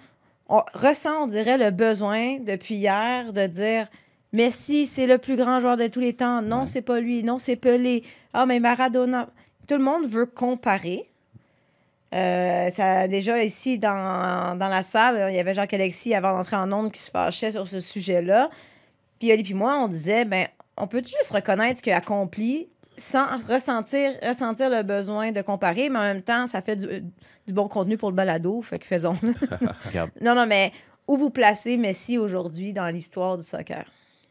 [0.49, 3.89] on ressent, on dirait, le besoin depuis hier de dire
[4.35, 6.43] Messi, c'est le plus grand joueur de tous les temps.
[6.43, 7.23] Non, c'est pas lui.
[7.23, 8.03] Non, c'est Pelé.
[8.33, 9.29] Ah, mais Maradona.
[9.69, 11.09] Tout le monde veut comparer.
[12.13, 16.57] Euh, ça, déjà, ici, dans, dans la salle, il y avait Jacques Alexis avant d'entrer
[16.57, 18.51] en onde qui se fâchait sur ce sujet-là.
[19.21, 22.69] Puis Oli puis moi, on disait, ben, on peut juste reconnaître ce qu'il a accompli
[22.97, 26.87] sans ressentir, ressentir le besoin de comparer, mais en même temps, ça fait du,
[27.47, 29.35] du bon contenu pour le balado, fait que faisons-le.
[30.21, 30.73] Non, non, mais
[31.07, 33.85] où vous placez Messi aujourd'hui dans l'histoire du soccer?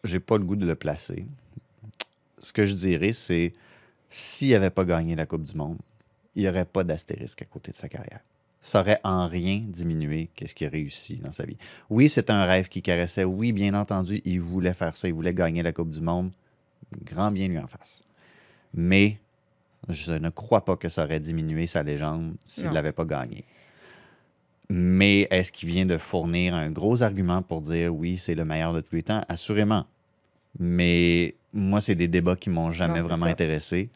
[0.04, 1.26] J'ai pas le goût de le placer.
[2.40, 3.54] Ce que je dirais, c'est
[4.10, 5.78] s'il n'avait pas gagné la Coupe du Monde,
[6.36, 8.20] il n'y aurait pas d'astérisque à côté de sa carrière.
[8.62, 11.58] Ça aurait en rien diminué qu'est-ce qu'il a réussi dans sa vie.
[11.90, 13.26] Oui, c'est un rêve qui caressait.
[13.26, 15.08] Oui, bien entendu, il voulait faire ça.
[15.08, 16.32] Il voulait gagner la Coupe du Monde.
[17.04, 18.02] Grand bien lui en face.
[18.74, 19.20] Mais
[19.90, 23.44] je ne crois pas que ça aurait diminué sa légende s'il ne l'avait pas gagné.
[24.70, 28.74] Mais est-ce qu'il vient de fournir un gros argument pour dire oui, c'est le meilleur
[28.74, 29.24] de tous les temps?
[29.28, 29.86] Assurément.
[30.60, 33.32] Mais moi, c'est des débats qui m'ont jamais Non, vraiment ça.
[33.32, 33.90] intéressé.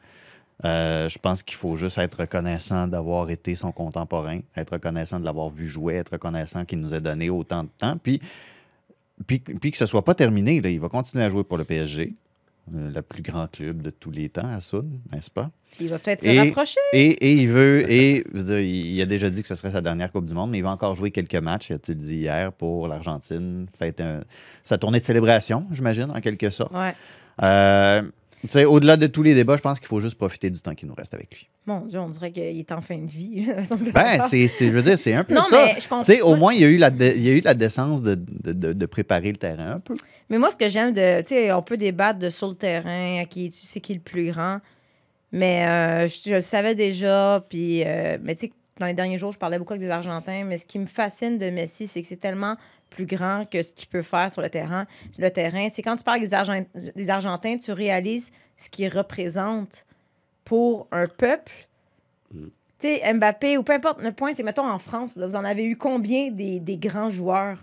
[0.66, 5.26] Euh, je pense qu'il faut juste être reconnaissant d'avoir été son contemporain, être reconnaissant de
[5.26, 7.98] l'avoir vu jouer, être reconnaissant qu'il nous a donné autant de temps.
[8.02, 8.20] Puis,
[9.28, 10.60] puis, puis que ce soit pas terminé.
[10.62, 10.70] Là.
[10.70, 12.16] Il va continuer à jouer pour le PSG,
[12.76, 15.52] euh, le plus grand club de tous les temps à Soud, n'est-ce pas?
[15.80, 16.80] Il va peut-être se rapprocher.
[16.94, 19.82] Et, et il veut, et dire, il il a déjà dit que ce serait sa
[19.82, 22.88] dernière Coupe du Monde, mais il va encore jouer quelques matchs, a-t-il dit hier, pour
[22.88, 23.68] l'Argentine.
[23.78, 24.22] Fête un-
[24.64, 26.74] sa tournée de célébration, j'imagine, en quelque sorte.
[26.74, 26.96] Ouais.
[27.44, 28.02] Euh,
[28.66, 30.94] au-delà de tous les débats, je pense qu'il faut juste profiter du temps qui nous
[30.94, 31.48] reste avec lui.
[31.66, 33.48] Mon Dieu, on dirait qu'il est en fin de vie.
[33.94, 35.66] Ben, c'est, c'est- je veux dire, c'est un peu Non, ça.
[35.66, 36.02] mais je comprends.
[36.04, 37.54] Tu sais, au moins, il y a eu la, dé- il y a eu la
[37.54, 39.96] décence de, de- de- de préparer le terrain un peu.
[40.30, 41.22] Mais moi, ce que j'aime de.
[41.22, 43.96] Tu sais, on peut débattre de sur le terrain, à qui tu sais qui est
[43.96, 44.60] le plus grand.
[45.32, 47.44] Mais euh, je, je le savais déjà.
[47.50, 50.44] Puis, euh, mais tu sais, dans les derniers jours, je parlais beaucoup avec des Argentins.
[50.46, 52.56] Mais ce qui me fascine de Messi, c'est que c'est tellement
[52.98, 54.86] plus grand que ce qu'il peut faire sur le terrain.
[55.20, 58.90] Le terrain, c'est quand tu parles avec des, Argent- des Argentins, tu réalises ce qu'ils
[58.90, 59.86] représentent
[60.44, 61.52] pour un peuple.
[62.32, 62.40] Tu
[62.80, 65.66] sais, Mbappé ou peu importe, le point, c'est, mettons, en France, là, vous en avez
[65.66, 67.58] eu combien des, des grands joueurs?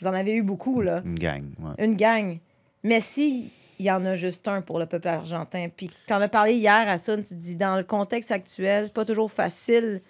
[0.00, 1.44] Vous en avez eu beaucoup, là Une gang.
[1.60, 1.84] ouais.
[1.84, 2.38] une gang.
[2.84, 5.68] Messi, il y en a juste un pour le peuple argentin.
[5.74, 8.92] Puis tu en as parlé hier à ça, tu dis dans le contexte actuel, c'est
[8.92, 10.00] pas toujours facile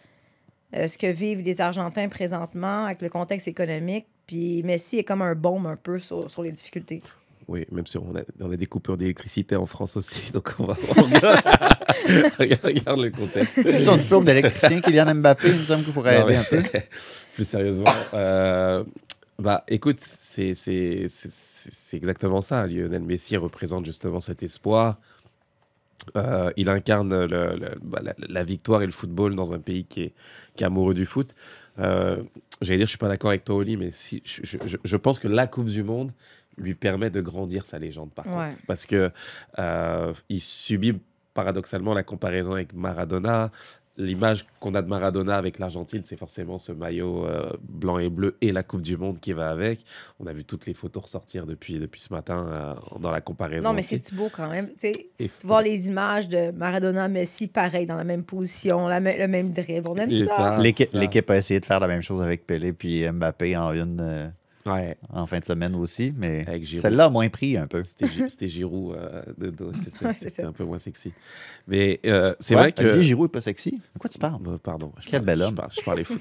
[0.74, 4.06] euh, ce que vivent les Argentins présentement avec le contexte économique.
[4.26, 7.00] Puis Messi est comme un baume un peu sur, sur les difficultés.
[7.48, 10.64] Oui, même si on a, on a des coupures d'électricité en France aussi, donc on
[10.64, 10.76] va.
[10.96, 11.02] on
[12.38, 13.54] regarde, regarde le contexte.
[13.54, 16.62] C'est son diplôme d'électricien, Kylian Mbappé, il me semble qu'il pourrait Non, aider un peu.
[17.34, 18.82] Plus sérieusement, euh,
[19.38, 20.54] bah écoute, c'est
[21.92, 22.66] exactement ça.
[22.66, 24.98] Lionel Messi représente justement cet espoir.
[26.16, 29.84] Euh, il incarne le- le- bah, la, la victoire et le football dans un pays
[29.84, 30.14] qui est,
[30.54, 31.34] qui est amoureux du foot.
[31.78, 32.22] Euh,
[32.62, 34.96] J'allais dire, je suis pas d'accord avec toi, Oli, mais si, je, je- je- je
[34.96, 36.12] pense que la Coupe du Monde
[36.56, 38.48] lui permet de grandir sa légende, par Ouais.
[38.50, 38.62] contre.
[38.66, 39.10] Parce que
[39.58, 40.98] euh, il subit
[41.34, 43.50] paradoxalement la comparaison avec Maradona.
[43.98, 48.36] L'image qu'on a de Maradona avec l'Argentine, c'est forcément ce maillot euh, blanc et bleu
[48.40, 49.84] et la Coupe du Monde qui va avec.
[50.20, 53.68] On a vu toutes les photos ressortir depuis, depuis ce matin euh, dans la comparaison.
[53.68, 54.70] Non, mais c'est beau quand même.
[54.78, 54.92] Tu
[55.44, 59.88] vois les images de Maradona, Messi, pareil, dans la même position, la le même dribble.
[59.88, 60.58] On aime ça.
[60.58, 60.58] ça.
[60.58, 64.28] l'équipe a essayé de faire la même chose avec Pelé puis Mbappé en une, euh,
[64.66, 67.82] Ouais, en fin de semaine aussi, mais celle-là a moins pris un peu.
[67.84, 69.70] c'était Gi- c'était Giroud euh, de dos.
[69.84, 71.12] c'est ça, Ouais, C'était un peu moins sexy.
[71.68, 72.82] Mais euh, c'est Ouais, vrai que.
[72.82, 73.80] Olivier Giroud n'est pas sexy.
[73.94, 74.42] De quoi tu parles?
[74.42, 74.92] Bah, pardon.
[75.00, 75.54] je Quel bel je homme.
[75.54, 76.20] parle- Je parlais foot.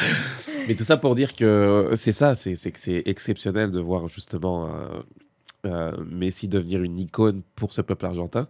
[0.68, 4.66] Mais tout ça pour dire que c'est ça, c'est que c'est exceptionnel de voir justement
[4.66, 5.02] euh,
[6.10, 8.48] Messi devenir une icône pour ce peuple argentin.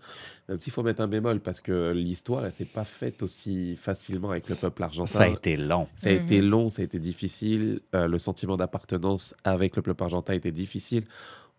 [0.48, 4.31] Même s'il faut mettre un bémol parce que l'histoire, elle s'est pas faite aussi facilement
[4.31, 5.07] avec le peuple argentin.
[5.07, 5.88] Ça a été long.
[5.96, 6.48] Ça a été Mhm.
[6.48, 7.81] long, ça a été difficile.
[7.94, 11.02] Euh, le sentiment d'appartenance avec le peuple argentin était difficile.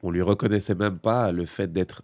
[0.04, 2.02] On lui reconnaissait même pas le fait d'être,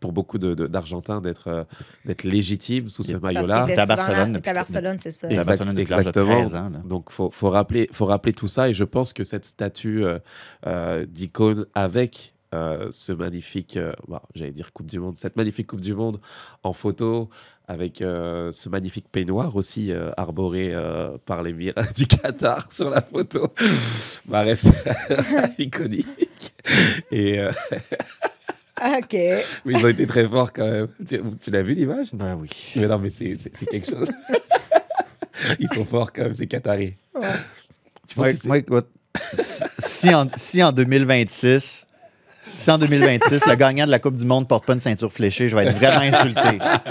[0.00, 1.64] pour beaucoup de- de- d'Argentins, d'être euh,
[2.04, 3.62] d'être légitime sous ce maillot-là.
[3.62, 5.28] à Barcelone à Barcelone, c'est ça.
[5.30, 6.40] Exact- Barcelone depuis l'âge de exactement.
[6.40, 6.82] 13 ans, là.
[6.84, 8.68] Donc, faut, faut rappeler, faut rappeler tout ça.
[8.68, 10.18] Et je pense que cette statue euh,
[10.66, 15.66] euh, d'icône avec euh, ce magnifique, euh, bon, j'allais dire Coupe du Monde, cette magnifique
[15.66, 16.20] Coupe du Monde
[16.62, 17.28] en photo,
[17.66, 23.00] avec euh, ce magnifique peignoir aussi euh, arboré euh, par l'émir du Qatar sur la
[23.00, 23.52] photo,
[24.26, 24.68] bah, reste
[25.58, 26.54] iconique.
[27.10, 27.52] Et, euh,
[28.80, 29.12] OK.
[29.12, 30.88] mais ils ont été très forts quand même.
[31.08, 32.08] Tu, tu l'as vu l'image?
[32.12, 32.50] Ben oui.
[32.76, 33.36] Mais non, mais c'est
[33.70, 34.10] quelque chose.
[35.58, 36.94] ils sont forts quand même, ces Qataris.
[37.14, 37.28] Ouais.
[38.08, 38.84] Tu penses Moi, que
[39.78, 41.86] si, en, si en 2026,
[42.58, 45.48] si en 2026, le gagnant de la Coupe du Monde porte pas une ceinture fléchée,
[45.48, 46.58] je vais être vraiment insulté.
[46.60, 46.82] Ah,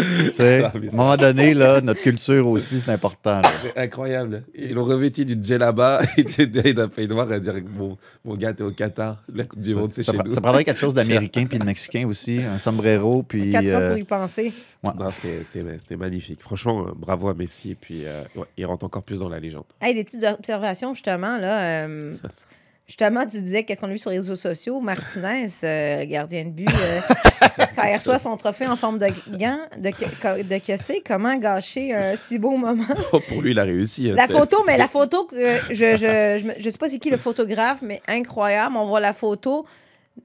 [0.00, 3.42] à un moment donné, là, notre culture aussi, c'est important.
[3.62, 4.44] C'est incroyable.
[4.54, 8.70] Ils l'ont revêti d'une djellaba et d'un peignoir à dire mon, mon gars, t'es au
[8.70, 9.22] Qatar.
[9.34, 10.32] La Coupe du Monde, c'est chez nous.
[10.32, 13.50] ça prendrait quelque chose d'américain puis de mexicain aussi, un sombrero, puis...
[13.50, 14.52] Quatre fois euh, pour y penser.
[14.84, 16.40] C'était c'était- c'était magnifique.
[16.42, 17.72] Franchement, euh, bravo à Messi.
[17.72, 19.64] Et puis, euh, ouais, il rentre encore plus dans la légende.
[19.80, 21.60] Hey, des petites observations, justement, là.
[21.86, 22.14] euh,
[22.88, 24.80] justement, tu disais qu'est-ce qu'on a vu sur les réseaux sociaux?
[24.80, 27.00] Martinez, euh, gardien de but, euh,
[27.76, 32.16] quand il reçoit son trophée en forme de gant, de, que- de comment gâcher un
[32.16, 32.84] si beau moment?
[33.28, 34.10] Pour lui, il a réussi.
[34.10, 37.16] La photo, mais la photo, que je, je, je, je sais pas c'est qui le
[37.18, 38.74] photographe, mais incroyable.
[38.76, 39.64] On voit la photo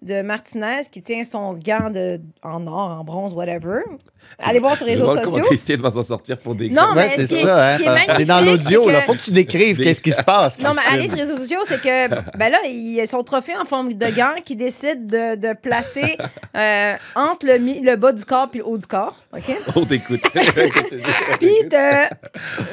[0.02, 3.82] de Martinez qui tient son gant de, en or, en bronze, whatever.
[4.40, 5.46] Allez voir sur les réseaux vois comment sociaux.
[5.46, 7.78] Christiane va s'en sortir pour des Non, Ouais, mais c'est ça, hein.
[7.78, 7.86] T'es
[8.26, 9.02] dans magnifique, l'audio, là.
[9.02, 11.38] que- Faut que tu décrives qu'est-ce qui se passe, Non, mais aller sur les réseaux
[11.38, 12.08] sociaux, c'est que,
[12.38, 16.18] ben là, il a son trophée en forme de gant qui décide de, de placer
[16.58, 19.18] euh, entre le, bas du corps puis le haut du corps.
[19.36, 19.44] OK?
[19.76, 20.22] On t'écoute.
[21.40, 22.10] Puis t'as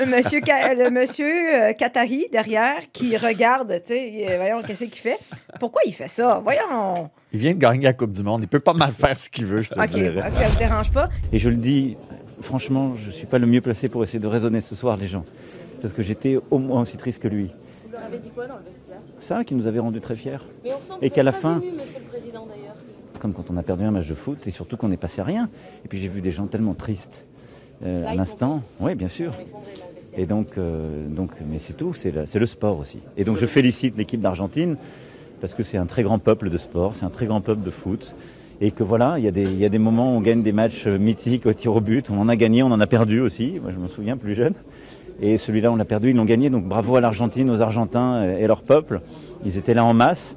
[0.07, 4.95] monsieur, Ka- le monsieur euh, Qatari derrière qui regarde, tu sais, euh, voyons, qu'est-ce qu'il
[5.01, 5.19] fait?
[5.59, 6.41] Pourquoi il fait ça?
[6.43, 7.11] Voyons.
[7.33, 8.41] Il vient de gagner la Coupe du Monde.
[8.43, 10.23] Il peut pas mal faire ce qu'il veut, je te OK, dirais.
[10.29, 11.09] OK, ça vous dérange pas?
[11.33, 11.97] Et je le dis,
[12.41, 15.07] franchement, je ne suis pas le mieux placé pour essayer de raisonner ce soir les
[15.07, 15.25] gens.
[15.81, 17.51] Parce que j'étais au moins aussi triste que lui.
[17.87, 18.99] Vous leur avez dit quoi dans le vestiaire?
[19.21, 20.39] Ça qui nous avait rendus très fiers.
[20.65, 22.75] Mais on sent que Et qu'à la fin- ému, monsieur le président d'ailleurs.
[23.21, 25.25] Comme quand on a perdu un match de foot et surtout qu'on n'est passé à
[25.25, 25.49] rien.
[25.85, 27.27] Et puis j'ai vu des gens tellement tristes
[27.85, 28.63] euh, Là, à l'instant.
[28.81, 29.33] Oui, bien sûr.
[30.17, 32.99] Et donc, euh, donc mais c'est tout, c'est le, c'est le sport aussi.
[33.17, 34.77] Et donc je félicite l'équipe d'Argentine
[35.41, 37.71] parce que c'est un très grand peuple de sport, c'est un très grand peuple de
[37.71, 38.15] foot.
[38.63, 39.29] Et que voilà, il y,
[39.65, 42.11] a des- moments où on gagne des matchs euh, mythiques au tir au but.
[42.11, 43.59] On en a gagné, on en a perdu aussi.
[43.63, 44.53] Moi, je me souviens plus jeune.
[45.23, 46.51] Et celui-là, on l'a perdu, ils l'ont gagné.
[46.51, 49.01] Donc bravo à l'Argentine, aux Argentins euh, et leur peuple.
[49.47, 50.37] Ils étaient là en masse.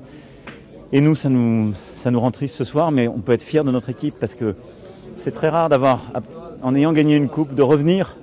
[0.94, 3.64] Et nous, ça nous, ça nous rend triste ce soir, mais on peut être fiers
[3.64, 4.56] de notre équipe parce que
[5.20, 6.12] c'est très rare d'avoir,
[6.62, 8.16] en ayant gagné une coupe, de revenir,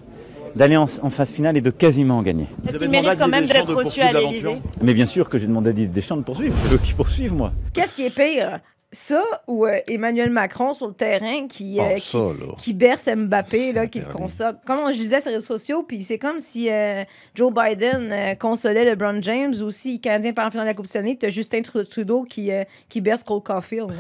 [0.55, 2.47] d'aller en, en phase finale et de quasiment gagner.
[2.69, 5.71] Est-ce qu'il mérite quand même d'être reçu à l'Élysée Mais bien sûr que j'ai demandé
[5.71, 7.53] à Didier Deschamps de poursuivre, c'est eux qui poursuivent, moi.
[7.73, 8.61] Qu'est-ce qui est pire?
[8.93, 12.19] Ça ou euh, Emmanuel Macron sur le terrain qui, euh, Oh, ça,
[12.59, 14.57] qui berce Mbappé, là, qui le console?
[14.67, 17.05] Comme je disais sur les réseaux sociaux, puis c'est comme si euh,
[17.37, 20.75] Joe Biden euh, consolait LeBron James ou si le Canadien part en finale de la
[20.75, 23.93] Coupe Stanley, tu as Justin Tru- Trudeau qui, euh, qui berce Cole Caulfield.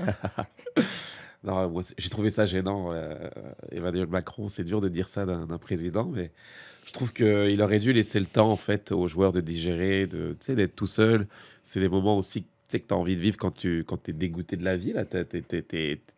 [1.42, 2.92] Non, j'ai trouvé ça gênant.
[2.92, 3.14] euh,
[3.72, 6.31] Emmanuel Macron, c'est dur de dire ça d'un président, mais
[6.85, 10.37] je trouve qu'il aurait dû laisser le temps en fait aux joueurs de digérer, de,
[10.48, 11.26] d'être tout seul.
[11.64, 14.57] C'est des moments aussi que tu as envie de vivre quand tu quand es dégoûté
[14.57, 14.92] de la vie.
[14.92, 15.05] Là.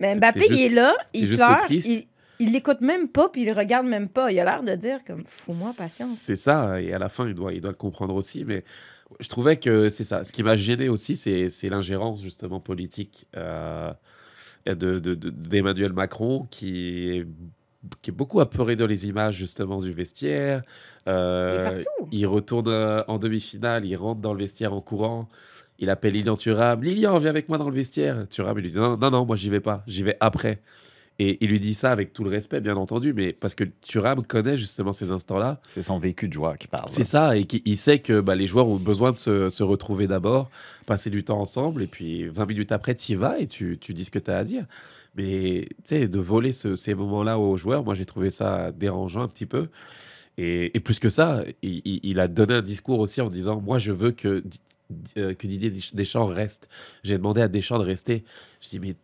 [0.01, 2.07] Mais Mbappé, juste- il est là, il pleure, il,
[2.41, 4.33] il l'écoute même pas, puis il regarde même pas.
[4.33, 6.15] Il a l'air de dire comme fous-moi patience.
[6.17, 8.45] C'est ça, et à la fin, il doit, il doit le comprendre aussi.
[8.45, 8.65] Mais
[9.21, 10.25] je trouvais que c'est ça.
[10.25, 13.93] Ce qui m'a gêné aussi, c'est c'est l'ingérence justement politique euh,
[14.67, 17.27] de- de- de- d'Emmanuel Macron qui est,
[18.01, 20.63] qui est beaucoup apeuré dans les images justement du vestiaire.
[21.09, 25.29] Euh, il retourne euh, en demi-finale, il rentre dans le vestiaire en courant.
[25.81, 26.83] Il appelle Lilian Thuram.
[26.83, 28.27] Lilian, viens avec moi dans le vestiaire.
[28.31, 30.61] Thuram, il lui dit non, non, non moi j'y vais pas, j'y vais après.
[31.25, 34.25] Et il lui dit ça avec tout le respect, bien entendu, mais parce que Thuram
[34.25, 35.61] connaît justement ces instants-là.
[35.69, 36.89] C'est son vécu de joueur qui parle.
[36.89, 39.63] C'est ça, et qui- il sait que bah, les joueurs ont besoin de se, se
[39.63, 40.51] retrouver d'abord,
[40.87, 43.95] passer du temps ensemble, et puis 20 minutes après, tu y vas et tu, tu
[43.95, 44.65] dis ce que tu as à dire.
[45.15, 49.23] Mais tu sais, de voler ce- ces moments-là aux joueurs, moi j'ai trouvé ça dérangeant
[49.23, 49.69] un petit peu.
[50.39, 53.61] Et, et plus que ça, il, il- il a donné un discours aussi en disant
[53.61, 54.43] Moi je veux que.
[55.19, 56.69] euh, que Didier Deschamps reste.
[57.05, 58.25] J'ai demandé à Deschamps de rester.
[58.61, 58.95] Je dis, mais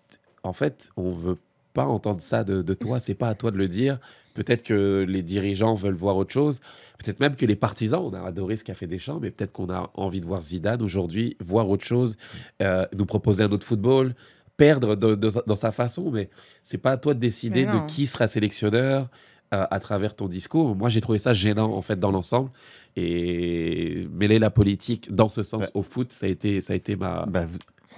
[0.42, 1.36] en fait, on veut
[1.78, 3.98] pas entendre ça de, de toi, c'est pas à toi de le dire.
[4.34, 6.60] Peut-être que les dirigeants veulent voir autre chose.
[6.98, 9.70] Peut-être même que les partisans, on a adoré ce qu'a fait Deschamps, mais peut-être qu'on
[9.70, 12.16] a envie de voir Zidane aujourd'hui, voir autre chose,
[12.62, 14.14] euh, nous proposer un autre football,
[14.56, 16.10] perdre de- de- dans sa façon.
[16.10, 16.30] Mais
[16.62, 19.08] c'est pas à toi de décider de qui sera sélectionneur
[19.54, 20.74] euh, à travers ton discours.
[20.76, 22.50] Moi, j'ai trouvé ça gênant en fait dans l'ensemble.
[22.96, 25.70] Et mêler la politique dans ce sens Ouais.
[25.74, 27.24] au foot, ça a été, ça a été ma.
[27.32, 27.46] V-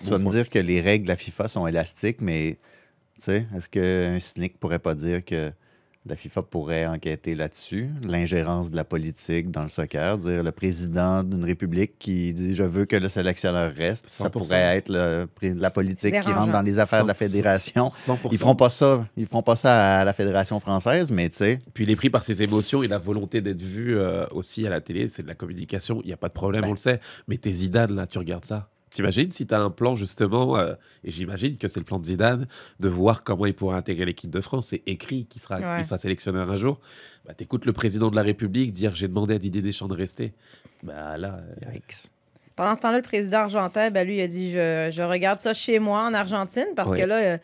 [0.03, 2.59] tu vas me dire que les règles de la FIFA sont élastiques, mais
[3.28, 5.52] est-ce qu'un cynique pourrait pas dire que
[6.06, 11.22] la FIFA pourrait enquêter là-dessus, l'ingérence de la politique dans le soccer, dire le président
[11.22, 14.30] d'une république qui dit je veux que le sélectionneur reste, ça 100%.
[14.30, 17.16] pourrait être le la politique qui rentre dans les affaires de la 100%.
[17.18, 17.87] fédération.
[17.88, 18.16] 100%.
[18.33, 21.61] Ils feront pas ça, ils feront pas ça à la fédération française, mais tu sais,
[21.74, 24.70] Puis il est pris par ses émotions et la volonté d'être vu euh, aussi à
[24.70, 26.68] la télé, c'est de la communication, il n'y a pas de problème, Ben.
[26.68, 26.98] on le sait.
[27.28, 28.70] Mais t'es Zidane, là, tu regardes ça?
[28.92, 30.74] T'imagines si tu as un plan, justement, euh,
[31.05, 32.46] et j'imagine que c'est le plan de Zidane,
[32.81, 34.66] de voir comment il pourrait intégrer l'équipe de France.
[34.68, 35.85] C'est écrit qu'il sera, Ouais.
[35.85, 36.81] sera sélectionneur un jour.
[37.24, 40.33] Bah, T'écoutes le président de la République dire j'ai demandé à Didier Deschamps de rester.
[40.83, 41.79] Bah là, euh.
[42.57, 45.55] Pendant ce temps-là, le président argentin, ben, lui, il a dit je, je regarde ça
[45.55, 47.00] chez moi en Argentine parce Ouais.
[47.00, 47.38] que là, euh,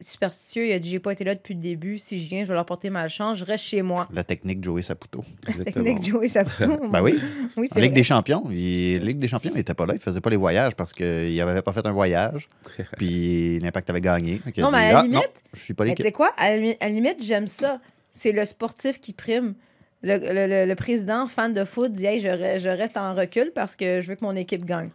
[0.00, 1.98] superstitieux, il a dit j'ai pas été là depuis le début.
[1.98, 3.38] Si je viens, je vais leur porter malchance.
[3.38, 4.02] Je reste chez moi.
[4.12, 5.24] La technique Joey Saputo.
[5.48, 5.84] exactement.
[5.84, 6.78] Technique Joey Saputo.
[6.90, 7.18] Ben oui.
[7.56, 7.96] oui, En Ligue vrai.
[7.96, 10.74] des Champions, il, Ligue des Champions, il était pas là, il faisait pas les voyages
[10.74, 12.48] parce qu'il n'avait pas fait un voyage.
[12.96, 14.40] Puis l'Impact avait gagné.
[14.58, 16.32] Non, dit, mais à la Ah, non, limite, je suis pas tu sais quoi?
[16.36, 17.80] À la, la limite, j'aime ça.
[18.12, 19.54] C'est le sportif qui prime.
[20.02, 23.74] Le, le- le- le président, fan de foot, dit hey, je reste en recul parce
[23.74, 24.90] que je veux que mon équipe gagne.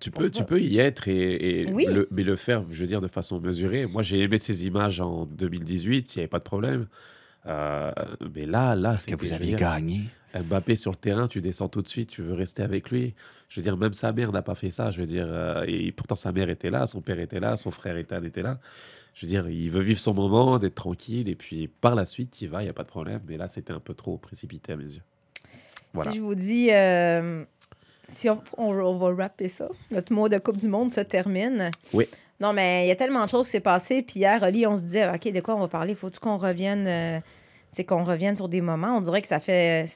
[0.00, 1.86] Tu peux, tu peux y être, et, et Oui.
[1.88, 3.86] le, mais le faire, je veux dire, de façon mesurée.
[3.86, 6.86] Moi, j'ai aimé ces images en 2018, il n'y avait pas de problème.
[7.46, 7.90] Euh,
[8.34, 10.02] mais là, là, Parce que vous aviez gagné.
[10.34, 13.14] Mbappé sur le terrain, tu descends tout de suite, tu veux rester avec lui.
[13.50, 14.90] Je veux dire, même sa mère n'a pas fait ça.
[14.90, 17.70] Je veux dire, euh, et pourtant sa mère était là, son père était là, son
[17.70, 18.58] frère Ethan était là.
[19.14, 22.40] Je veux dire, il veut vivre son moment, d'être tranquille, et puis par la suite,
[22.40, 23.20] il va, il n'y a pas de problème.
[23.28, 25.02] Mais là, c'était un peu trop précipité à mes yeux.
[25.92, 26.12] Voilà.
[26.12, 27.44] Si je vous dis, euh,
[28.12, 31.70] si on, on, on va rapper ça, notre mot de Coupe du Monde se termine.
[31.92, 32.06] Oui.
[32.40, 34.02] Non, mais il y a tellement de choses qui s'est passé.
[34.02, 35.94] Puis hier, Oli, on se disait, OK, de quoi on va parler?
[35.94, 37.20] Faut-tu qu'on revienne, euh,
[37.70, 38.96] c'est qu'on revienne sur des moments?
[38.96, 39.86] On dirait que ça fait.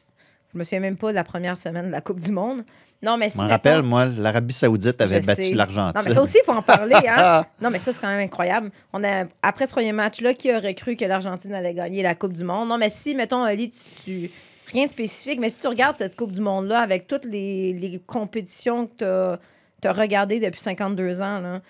[0.53, 2.63] Je me souviens même pas de la première semaine de la Coupe du Monde.
[3.03, 3.39] Non, mais Je si.
[3.39, 5.99] m'en mettons- rappelle, moi, l'Arabie Saoudite avait Je battu l'Argentine.
[6.01, 6.95] Non, mais ça aussi, il faut en parler.
[7.07, 7.45] Hein?
[7.61, 8.71] non, mais ça, c'est quand même incroyable.
[8.93, 12.33] On a, après ce premier match-là, qui aurait cru que l'Argentine allait gagner la Coupe
[12.33, 12.69] du Monde?
[12.69, 14.31] Non, mais si, mettons, Ali, tu, tu-
[14.73, 18.01] rien de spécifique, mais si tu regardes cette Coupe du Monde-là avec toutes les, les
[18.07, 19.37] compétitions que
[19.81, 21.61] tu as, regardées depuis 52 ans, là,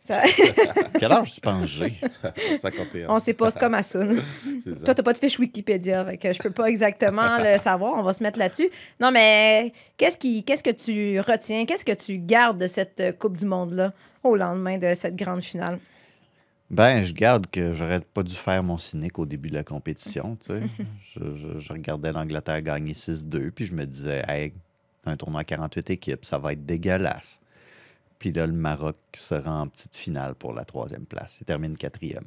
[0.00, 0.22] ça-
[1.00, 1.94] Quel âge tu penses j'ai?
[2.58, 3.08] 51.
[3.08, 4.84] on sait pas, c'est comme c'est ça.
[4.84, 7.94] Toi, t'as pas de fiche Wikipédia, que je peux pas exactement le savoir.
[7.98, 8.70] On va se mettre là-dessus.
[9.00, 13.36] Non, mais qu'est-ce qui, qu'est-ce que tu retiens, qu'est-ce que tu gardes de cette Coupe
[13.36, 15.78] du Monde-là au lendemain de cette grande finale?
[16.70, 20.36] Ben, je garde que j'aurais pas dû faire mon cynique au début de la compétition.
[20.36, 20.62] tu sais.
[21.14, 24.52] je, je- je regardais l'Angleterre gagner 6-2, puis je me disais, hey,
[25.04, 27.40] un tournoi à 48 équipes, ça va être dégueulasse.
[28.18, 31.38] Puis là, le Maroc se rend en petite finale pour la troisième place.
[31.40, 32.24] Il termine quatrième.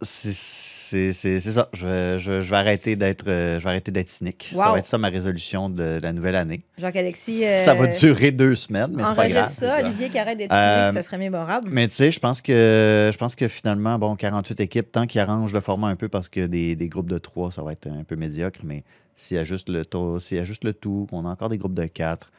[0.00, 1.68] C'est ça.
[1.72, 4.50] Je, vais- je- je vais arrêter d'être euh, je vais arrêter d'être cynique.
[4.54, 6.62] Ça va être ça ma résolution de la nouvelle année.
[6.78, 7.44] Jacques-Alexis.
[7.44, 9.50] euh, Ça va durer deux semaines, mais c'est pas grave.
[9.52, 11.68] ça, Olivier qui arrête d'être Euh, cynique, ça serait mémorable.
[11.72, 15.20] Mais tu sais, je pense que je pense que finalement, bon, 48 équipes, tant qu'ils
[15.20, 17.88] arrangent le format un peu parce que des, des groupes de 3, ça va être
[17.88, 18.84] un peu médiocre, mais
[19.16, 21.48] s'il y a juste le taux, s'il y a juste le tout, qu'on a encore
[21.48, 22.30] des groupes de 4,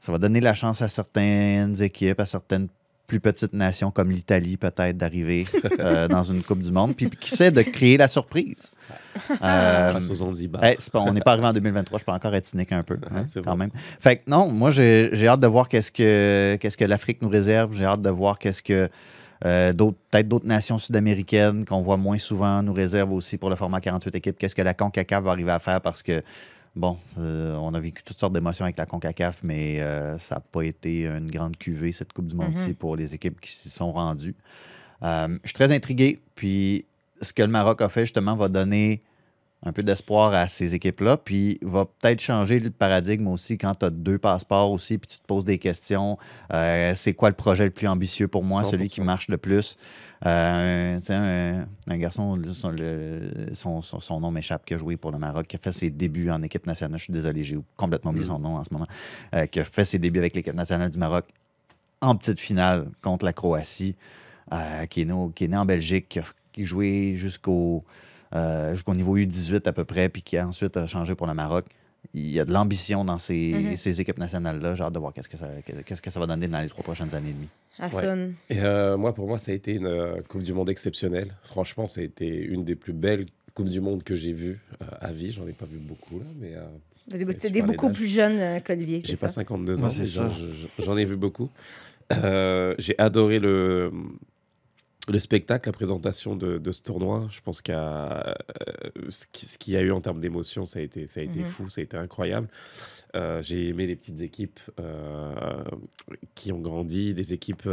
[0.00, 2.68] ça va donner la chance à certaines équipes, à certaines
[3.12, 5.44] plus petites nations comme l'Italie peut-être d'arriver
[5.80, 8.70] euh, dans une Coupe du Monde, puis qui sait de créer la surprise.
[9.42, 10.64] Euh, Face aux Zanzibar.
[10.64, 12.82] Hey, c'est pas- on n'est pas arrivé en 2023, je peux encore être cynique un
[12.82, 13.56] peu, hein, quand bon.
[13.56, 13.70] même.
[14.00, 17.28] Fait que non, moi j'ai j'ai hâte de voir qu'est-ce que qu'est-ce que l'Afrique nous
[17.28, 17.76] réserve.
[17.76, 18.88] J'ai hâte de voir qu'est-ce que
[19.44, 23.56] euh, d'autres peut-être d'autres nations sud-américaines qu'on voit moins souvent nous réservent aussi pour le
[23.56, 24.38] format 48 équipes.
[24.38, 26.22] Qu'est-ce que la CONCACAF va arriver à faire parce que
[26.74, 30.40] bon, euh, on a vécu toutes sortes d'émotions avec la CONCACAF, mais euh, ça n'a
[30.40, 33.92] pas été une grande cuvée cette Coupe du Monde-ci pour les équipes qui s'y sont
[33.92, 34.34] rendues.
[35.02, 36.20] Euh, je suis très intrigué.
[36.34, 36.86] Puis
[37.20, 39.02] ce que le Maroc a fait, justement, va donner
[39.64, 43.86] un peu d'espoir à ces équipes-là, puis va peut-être changer le paradigme aussi quand tu
[43.86, 46.18] as deux passeports aussi, puis tu te poses des questions.
[46.50, 49.04] C'est quoi le projet le plus ambitieux pour moi, celui qui 100%.
[49.04, 49.76] marche le plus?
[50.24, 55.10] Euh, un, un garçon, son, le- son- son- son nom m'échappe, qui a joué pour
[55.10, 56.98] le Maroc, qui a fait ses débuts en équipe nationale.
[56.98, 58.86] Je suis désolé, j'ai complètement oublié son nom en ce moment.
[59.34, 61.26] Euh, qui a fait ses débuts avec l'équipe nationale du Maroc
[62.00, 63.96] en petite finale contre la Croatie,
[64.52, 66.24] euh, qui, est né, au- qui est né en Belgique, qui a,
[66.58, 67.84] joué jusqu'au
[68.72, 71.66] jusqu'au niveau U18 à peu près, puis qui a ensuite changé pour le Maroc.
[72.14, 73.76] Il y a de l'ambition dans ces, Mhm.
[73.76, 74.74] ces équipes nationales-là.
[74.74, 75.48] J'ai hâte de voir qu'est-ce que, ça,
[75.86, 77.48] qu'est-ce que ça va donner dans les trois prochaines années et demie.
[77.78, 78.34] Hassoun.
[78.50, 81.34] Et euh, moi, pour moi, ça a été une euh, Coupe du Monde exceptionnelle.
[81.44, 84.86] Franchement, ça a été une des plus belles Coupes du Monde que j'ai vues euh,
[85.00, 85.32] à vie.
[85.32, 86.62] J'en ai pas vu beaucoup, là, mais euh,
[87.08, 89.34] C'était parlais beaucoup plus jeune qu'Olivier, j'ai pas ça?
[89.36, 91.50] 52 ans, Ouais, j'en- je- j'en ai vu beaucoup.
[92.12, 93.90] Euh, j'ai adoré le,
[95.08, 97.26] le spectacle, la présentation de, de ce tournoi.
[97.30, 98.36] Je pense qu'il y a,
[98.68, 101.18] euh, ce qui- ce qu'il y a eu en termes d'émotion, ça a été, ça
[101.20, 101.46] a été Mhm.
[101.46, 102.48] fou, ça a été incroyable.
[103.16, 105.64] Euh, j'ai aimé les petites équipes euh,
[106.36, 107.68] qui ont grandi, des équipes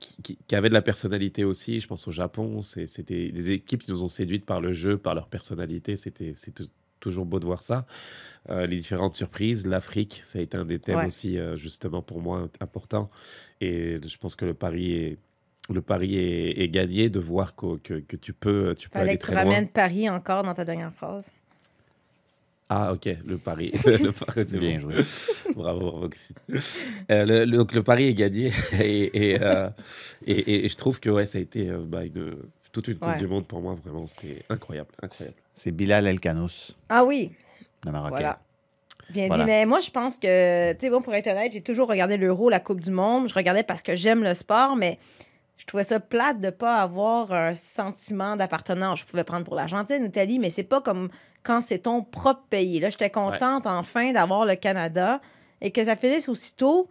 [0.00, 1.78] qui, qui- qui avaient de la personnalité aussi.
[1.80, 5.14] Je pense au Japon, c'était des équipes qui nous ont séduites par le jeu, par
[5.14, 5.96] leur personnalité.
[5.96, 6.34] C'était
[7.00, 7.86] toujours beau de voir ça.
[8.50, 11.06] Euh, les différentes surprises, l'Afrique, ça a été un des thèmes Ouais.
[11.06, 13.08] aussi euh, justement pour moi important.
[13.60, 15.18] Et je pense que le pari est
[15.74, 19.10] le pari est, est gagné de voir que, que, que tu peux, tu peux Fallait
[19.10, 19.52] aller que tu très loin.
[19.52, 21.30] ramènes Paris encore dans ta dernière phrase.
[22.70, 23.72] Ah, ok, le pari.
[23.86, 24.90] le pari, c'est Bien bon.
[24.90, 24.94] joué.
[25.54, 26.10] Bravo, bravo.
[27.10, 28.50] Euh, le, le- donc, le pari est gagné.
[28.80, 29.70] et, et, euh,
[30.26, 32.36] et- et- et je trouve que ouais, ça a été euh, bah, une-
[32.72, 33.16] toute une Coupe Ouais.
[33.18, 33.74] du Monde pour moi.
[33.82, 34.90] Vraiment, c'était incroyable.
[35.02, 35.36] incroyable.
[35.54, 37.32] C'est Bilal Elkanous, Ah oui,
[37.86, 38.10] le Marocain.
[38.16, 38.38] voilà.
[39.10, 39.44] Bien Voilà.
[39.44, 39.50] dit.
[39.50, 42.50] Mais moi, je pense que, tu sais, bon, pour être honnête, j'ai toujours regardé l'Euro,
[42.50, 43.26] la Coupe du Monde.
[43.28, 44.98] Je regardais parce que j'aime le sport, mais
[45.58, 49.00] je trouvais ça plate de pas avoir un sentiment d'appartenance.
[49.00, 51.10] Je pouvais prendre pour l'Argentine, l'Italie, mais c'est pas comme
[51.42, 52.78] quand c'est ton propre pays.
[52.78, 55.20] Là, j'étais contente enfin d'avoir le Canada
[55.60, 56.88] et que ça finisse aussitôt.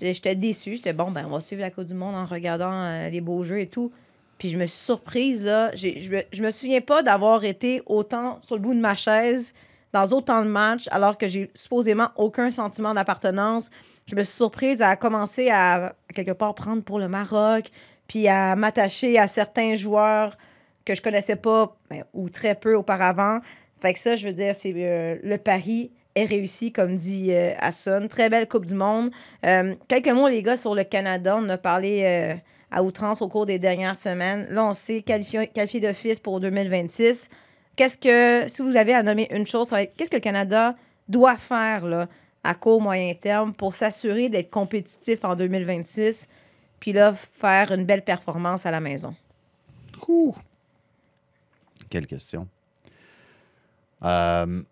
[0.00, 0.76] J'étais déçue.
[0.76, 3.44] J'étais bon, ben, on va suivre la Coupe du Monde en regardant euh, les beaux
[3.44, 3.92] jeux et tout.
[4.36, 5.70] Puis je me suis surprise, là.
[5.74, 9.54] Je me, je me souviens pas d'avoir été autant sur le bout de ma chaise
[9.92, 13.70] dans autant de matchs alors que j'ai supposément aucun sentiment d'appartenance.
[14.06, 17.70] Je me suis surprise à commencer à, à quelque part prendre pour le Maroc,
[18.08, 20.36] puis à m'attacher à certains joueurs
[20.84, 23.38] que je connaissais pas ben, ou très peu auparavant.
[23.80, 27.52] Fait que ça, je veux dire, c'est euh, le pari est réussi, comme dit euh,
[27.58, 28.08] Hassan.
[28.08, 29.10] Très belle Coupe du Monde.
[29.46, 31.36] Euh, quelques mots, les gars, sur le Canada.
[31.38, 32.36] On a parlé
[32.70, 34.46] à outrance au cours des dernières semaines.
[34.50, 37.28] Là, on s'est qualifié, qualifié d'office pour 2026.
[37.76, 40.20] Qu'est-ce que, si vous avez à nommer une chose, ça va être qu'est-ce que le
[40.20, 40.74] Canada
[41.08, 42.08] doit faire là,
[42.44, 46.28] à court, moyen terme pour s'assurer d'être compétitif en 2026,
[46.82, 49.14] puis là, faire une belle performance à la maison?
[51.88, 52.48] Quelle question.
[54.02, 54.62] Euh,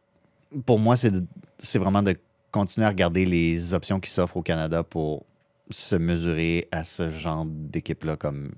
[0.66, 2.16] pour moi, c'est vraiment de
[2.50, 5.24] continuer à regarder les options qui s'offrent au Canada pour
[5.70, 8.50] se mesurer à ce genre d'équipe-là, comme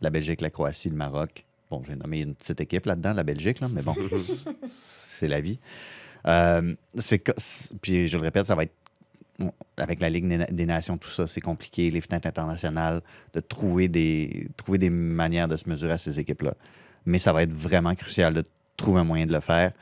[0.00, 1.44] la Belgique, la Croatie, le Maroc.
[1.70, 3.94] Bon, j'ai nommé une petite équipe là-dedans, la Belgique, là, mais bon,
[4.74, 5.58] c'est la vie.
[6.26, 8.72] Euh, c'est que- c'est- puis je le répète, ça va être
[9.76, 13.40] avec la Ligue des Na- des Nations, tout ça, c'est compliqué, les fenêtres internationales, de
[13.40, 16.54] trouver des, trouver des manières de se mesurer à ces équipes-là.
[17.06, 18.44] Mais ça va être vraiment crucial de
[18.76, 19.72] trouver un moyen de le faire.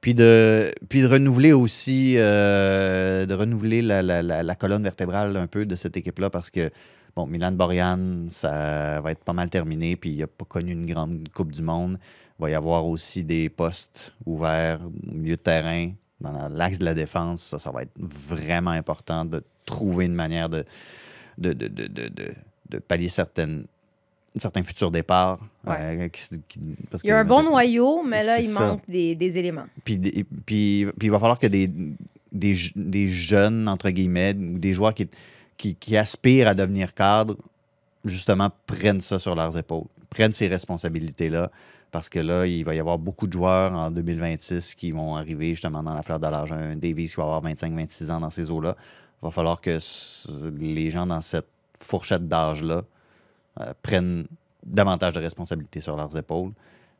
[0.00, 0.70] Puis de,
[1.06, 6.50] renouveler aussi, euh, de renouveler la, la- colonne vertébrale un peu de cette équipe-là parce
[6.50, 6.70] que,
[7.16, 10.86] bon, Milan Borjan, ça va être pas mal terminé, puis il n'a pas connu une
[10.86, 11.98] grande Coupe du Monde.
[12.38, 15.90] Il va y avoir aussi des postes ouverts au milieu de terrain,
[16.20, 17.42] dans la- l'axe de la défense.
[17.42, 20.64] Ça, ça va être vraiment important de trouver une manière de,
[21.38, 22.08] de, de, de,
[22.70, 23.64] de, pallier certaines,
[24.36, 25.38] certains futurs départs.
[25.68, 26.58] euh, qui- qui-
[26.90, 28.66] parce Il y a que- un bon noyau, mais là, il ça.
[28.68, 29.66] manque des, des éléments.
[29.84, 31.70] puis, des- puis, puis il va falloir que des,
[32.32, 35.08] des, des jeunes, entre guillemets, ou des joueurs qui,
[35.56, 37.36] qui, qui aspirent à devenir cadres,
[38.04, 41.50] justement, prennent ça sur leurs épaules, prennent ces responsabilités-là.
[41.90, 45.50] Parce que là, il va y avoir beaucoup de joueurs en 2026 qui vont arriver
[45.50, 46.52] justement dans la fleur de l'âge.
[46.52, 48.76] Un Davies qui va avoir 25-26 ans dans ces eaux-là.
[49.22, 49.78] Il va falloir que
[50.58, 51.48] les gens dans cette
[51.80, 52.82] fourchette d'âge-là
[53.60, 54.26] euh, prennent
[54.64, 56.52] davantage de responsabilités sur leurs épaules.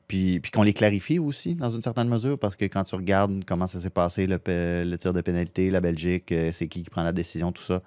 [0.09, 3.67] Puis, qu'on les clarifie aussi, dans une certaine mesure, parce que quand tu regardes comment
[3.67, 7.13] ça s'est passé, le tir de pénalité, la Belgique, euh, c'est qui qui prend la
[7.13, 7.83] décision, tout ça.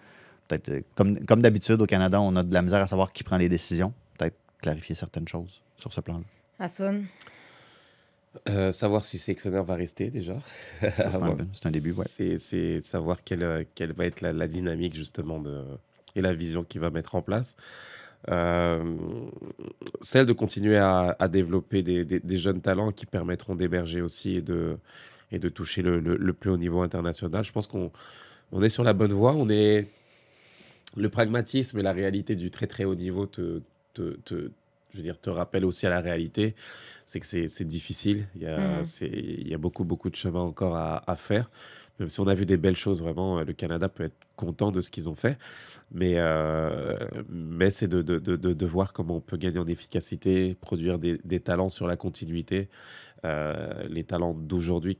[0.47, 3.23] Peut-être, euh, comme, comme d'habitude, au Canada, on a de la misère à savoir qui
[3.23, 3.91] prend les décisions.
[4.19, 6.23] Peut-être clarifier certaines choses sur ce plan-là.
[6.61, 7.05] Hassoun.
[8.47, 10.35] Euh, savoir si sélectionneur va rester déjà.
[10.79, 12.05] C'est un, début, ouais.
[12.07, 12.37] C'est-
[12.79, 15.63] savoir quelle, quelle va être la, la dynamique justement de,
[16.15, 17.57] et la vision qu'il va mettre en place.
[18.29, 18.95] Euh,
[19.99, 24.35] celle de continuer à, à développer des, des- des jeunes talents qui permettront d'émerger aussi
[24.37, 24.77] et de,
[25.31, 27.43] et de toucher le, le- le plus haut niveau international.
[27.43, 27.91] Je pense qu'on
[28.53, 29.33] on est sur la bonne voie.
[29.33, 29.87] On est
[30.95, 33.61] le pragmatisme et la réalité du très très haut niveau te,
[33.93, 34.51] te, te-
[34.91, 36.55] je veux dire, te rappelle aussi à la réalité.
[37.05, 38.27] C'est que c'est difficile.
[38.35, 41.49] Il y, a, c'est- il y a beaucoup beaucoup de chemin encore à, à faire.
[41.99, 44.81] Même si on a vu des belles choses, vraiment, le Canada peut être content de
[44.81, 45.37] ce qu'ils ont fait.
[45.91, 46.97] Mais, euh,
[47.29, 51.19] mais c'est de, de, de, de- voir comment on peut gagner en efficacité, produire des,
[51.25, 52.69] des talents sur la continuité.
[53.25, 54.97] Euh, les talents d'aujourd'hui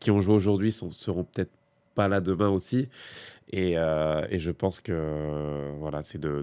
[0.00, 1.52] qui ont joué aujourd'hui seront peut-être
[1.94, 2.88] pas là demain aussi.
[3.52, 6.42] Et, euh, et je pense que voilà, c'est de-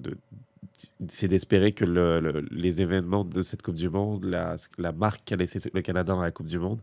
[1.08, 5.22] c'est d'espérer que le- le- les événements de cette Coupe du Monde, la, la marque
[5.26, 6.80] qu'a laissé le Canada dans la Coupe du Monde,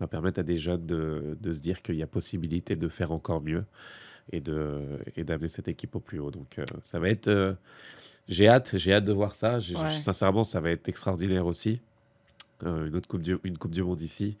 [0.00, 3.12] va permettre à des jeunes de, de se dire qu'il y a possibilité de faire
[3.12, 3.64] encore mieux
[4.32, 6.30] et d'amener cette équipe au plus haut.
[6.30, 7.54] Donc euh, ça va être, euh,
[8.28, 9.58] j'ai hâte, j'ai hâte de voir ça.
[9.58, 9.92] Ouais.
[9.94, 11.80] Sincèrement, ça va être extraordinaire aussi.
[12.64, 14.36] Euh, une autre coupe du, une coupe du monde ici.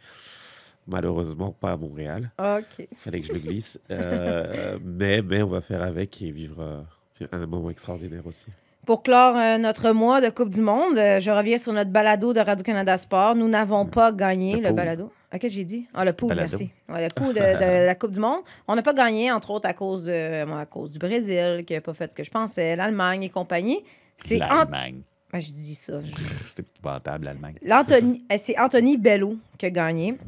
[0.86, 2.30] Malheureusement, pas à Montréal.
[2.38, 2.88] OK.
[2.96, 3.80] Fallait que je le glisse.
[3.88, 6.84] Mais, mais on va faire avec et vivre
[7.30, 8.46] un moment extraordinaire aussi.
[8.86, 12.32] Pour clore euh, notre mois de Coupe du Monde, euh, je reviens sur notre balado
[12.32, 13.36] de Radio-Canada Sport.
[13.36, 15.12] Nous n'avons pas gagné Le balado.
[15.30, 15.86] Ah, qu'est-ce que j'ai dit?
[15.94, 16.48] Ah, le pool, Balado.
[16.50, 16.70] merci.
[16.88, 18.40] Ouais, le pool de, de la Coupe du Monde.
[18.66, 21.74] On n'a pas gagné, entre autres, à cause, de, bon, à cause du Brésil, qui
[21.74, 23.82] n'a pas fait ce que je pensais, l'Allemagne et compagnie.
[24.18, 25.02] C'est L'Allemagne.
[25.32, 25.94] Ah, je dis ça.
[26.02, 26.10] je-
[26.46, 27.54] C'est épouvantable, l'Allemagne.
[27.64, 30.18] Euh, C'est Anthony Bello qui a gagné.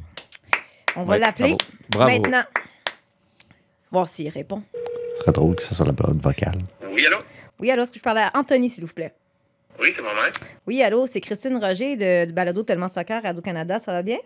[0.96, 1.56] On va Ouais, l'appeler
[1.90, 2.06] Bravo.
[2.06, 2.10] Bravo.
[2.22, 2.44] maintenant.
[3.90, 4.62] Voir s'il répond.
[5.16, 6.60] Ce serait drôle que ça soit la période vocale.
[6.90, 7.18] Oui, allô?
[7.64, 9.14] Oui, allô, est-ce que je parle à Anthony, s'il vous plaît?
[9.80, 10.32] Oui, c'est moi-même.
[10.66, 13.78] Oui, allô, c'est Christine Roger de- du balado Tellement Soccer Radio-Canada.
[13.78, 14.18] Ça va bien?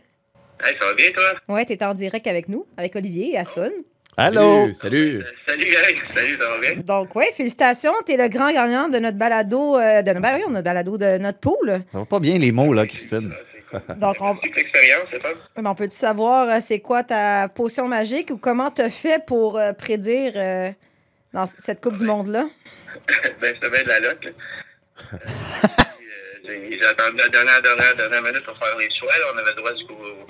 [0.60, 1.54] Hey, ça va bien, toi?
[1.54, 3.70] Ouais, t'es en direct avec nous, avec Olivier et Assun.
[4.16, 4.40] Allô?
[4.40, 5.18] Salut, salut.
[5.18, 6.74] Euh, salut, hey, salut, ça va bien?
[6.84, 10.42] Donc, ouais, félicitations, t'es le grand gagnant de notre balado, euh, de notre, ben oui,
[10.52, 11.82] notre balado de notre pool.
[11.92, 13.32] Ça va pas bien les mots, là, Christine.
[13.98, 15.28] Donc, on, Petite expérience, c'est ça?
[15.64, 19.72] on peut-tu savoir euh, c'est quoi ta potion magique ou comment t'as fait pour euh,
[19.74, 20.72] prédire euh,
[21.32, 22.48] dans cette Coupe du Monde-là?
[23.40, 24.26] ben, je te mets de la lotte.
[24.26, 25.16] Euh,
[26.48, 29.16] euh, j'ai attendu la dernière, dernière, dernière minute pour faire les choix.
[29.18, 29.26] là.
[29.34, 30.26] On avait le droit jusqu'au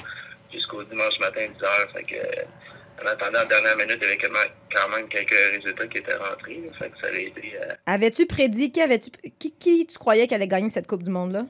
[0.52, 1.92] jusqu'au dimanche matin, 10 h.
[1.92, 5.98] Fait que, en attendant la dernière minute, il y avait quand même- quelques résultats qui
[5.98, 6.60] étaient rentrés.
[6.64, 6.70] là.
[6.78, 7.54] Fait que ça avait été.
[7.60, 11.10] euh, Avais-tu prédit qui avais-tu qui, qui tu croyais qu'elle allait gagner cette Coupe du
[11.10, 11.44] Monde-là?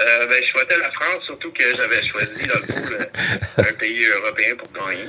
[0.00, 3.04] Euh, ben, je souhaitais la France, surtout que j'avais choisi dans le euh,
[3.68, 5.04] un pays européen pour gagner.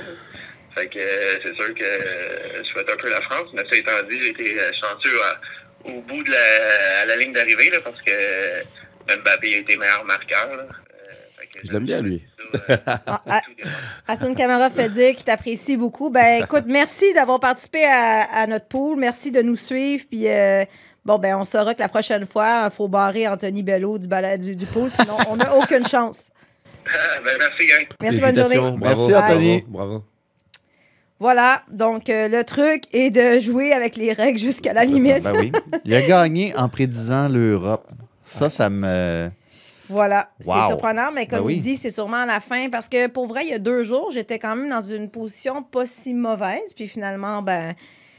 [0.74, 3.76] Fait que euh, c'est sûr que euh, je souhaite un peu la France, mais ça
[3.76, 7.70] étant dit, j'ai été euh, chanceux à- au bout de la, à la ligne d'arrivée
[7.70, 8.10] là, parce que
[9.08, 10.56] Mbappé a été meilleur marqueur.
[10.56, 10.64] Là.
[11.64, 12.22] Je l'aime bien, lui.
[12.86, 13.40] Ah, ah.
[14.08, 16.08] Asun Camara fait dire qu'il t'apprécie beaucoup.
[16.10, 18.98] Ben, écoute, merci d'avoir participé à, à notre pool.
[18.98, 20.04] Merci de nous suivre.
[20.10, 20.64] Puis, euh,
[21.04, 24.08] bon, ben, on saura que la prochaine fois, il faut barrer Anthony Bello du,
[24.38, 24.90] du, du pool.
[24.90, 26.30] Sinon, on n'a aucune chance.
[26.84, 27.86] ben, merci, gang.
[28.00, 28.56] Merci, bonne journée.
[28.56, 29.64] Bravo, Merci, Anthony.
[29.68, 29.88] Bravo.
[29.88, 30.04] bravo.
[31.22, 31.62] Voilà.
[31.70, 35.22] Donc, euh, le truc est de jouer avec les règles jusqu'à la limite.
[35.22, 35.52] Ben oui.
[35.84, 37.88] Il a gagné en prédisant l'Europe.
[38.24, 39.30] Ça, ça me.
[39.88, 40.30] Voilà.
[40.44, 40.54] Wow.
[40.54, 41.54] C'est surprenant, mais comme Ben oui.
[41.58, 42.68] il dit, c'est sûrement à la fin.
[42.70, 45.62] Parce que pour vrai, il y a deux jours, j'étais quand même dans une position
[45.62, 46.74] pas si mauvaise.
[46.74, 47.74] Puis finalement, ben.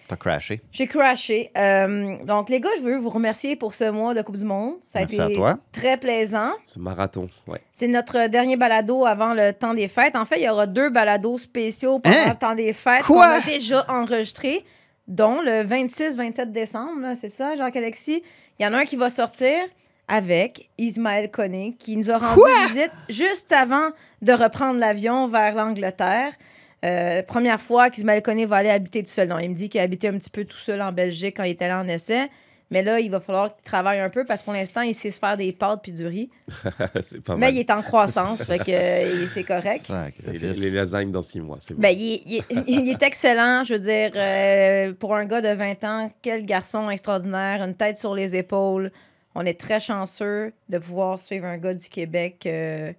[0.08, 0.62] T'as crashé.
[0.72, 1.50] J'ai crashé.
[1.58, 4.76] Euh, donc, les gars, je veux vous remercier pour ce mois de Coupe du Monde.
[4.88, 5.58] Ça a Merci à été toi.
[5.72, 6.52] très plaisant.
[6.66, 7.62] Ce marathon, ouais.
[7.72, 10.16] C'est notre dernier balado avant le temps des fêtes.
[10.16, 12.30] En fait, il y aura deux balados spéciaux pendant Hein?
[12.32, 13.40] le temps des fêtes Quoi?
[13.40, 14.66] qu'on a déjà enregistrés,
[15.08, 18.22] dont le 26-27 décembre, là, c'est ça, Jacques-Alexis?
[18.60, 19.58] Il y en a un qui va sortir
[20.10, 23.90] avec Ismaël Koné, qui nous a rendu visite juste avant
[24.22, 26.34] de reprendre l'avion vers l'Angleterre.
[26.84, 29.28] Euh, première fois qu'Ismaël Koné va aller habiter tout seul.
[29.30, 31.44] Non, il me dit qu'il a habité un petit peu tout seul en Belgique quand
[31.44, 32.30] il était là en essai.
[32.72, 35.12] Mais là, il va falloir qu'il travaille un peu parce que pour l'instant, il sait
[35.12, 36.30] se faire des pâtes puis du riz.
[37.04, 37.54] c'est pas Mais mal.
[37.54, 39.86] il est en croissance, fait que euh, c'est correct.
[39.86, 40.26] Sacrifice.
[40.42, 41.82] Les, les lasagnes dans six mois, c'est bon.
[41.82, 46.46] Ben, il est excellent, je veux dire, euh, pour un gars de 20 ans, quel
[46.48, 48.92] garçon extraordinaire, une tête sur les épaules.
[49.36, 52.92] On est très chanceux de pouvoir suivre un gars du Québec euh,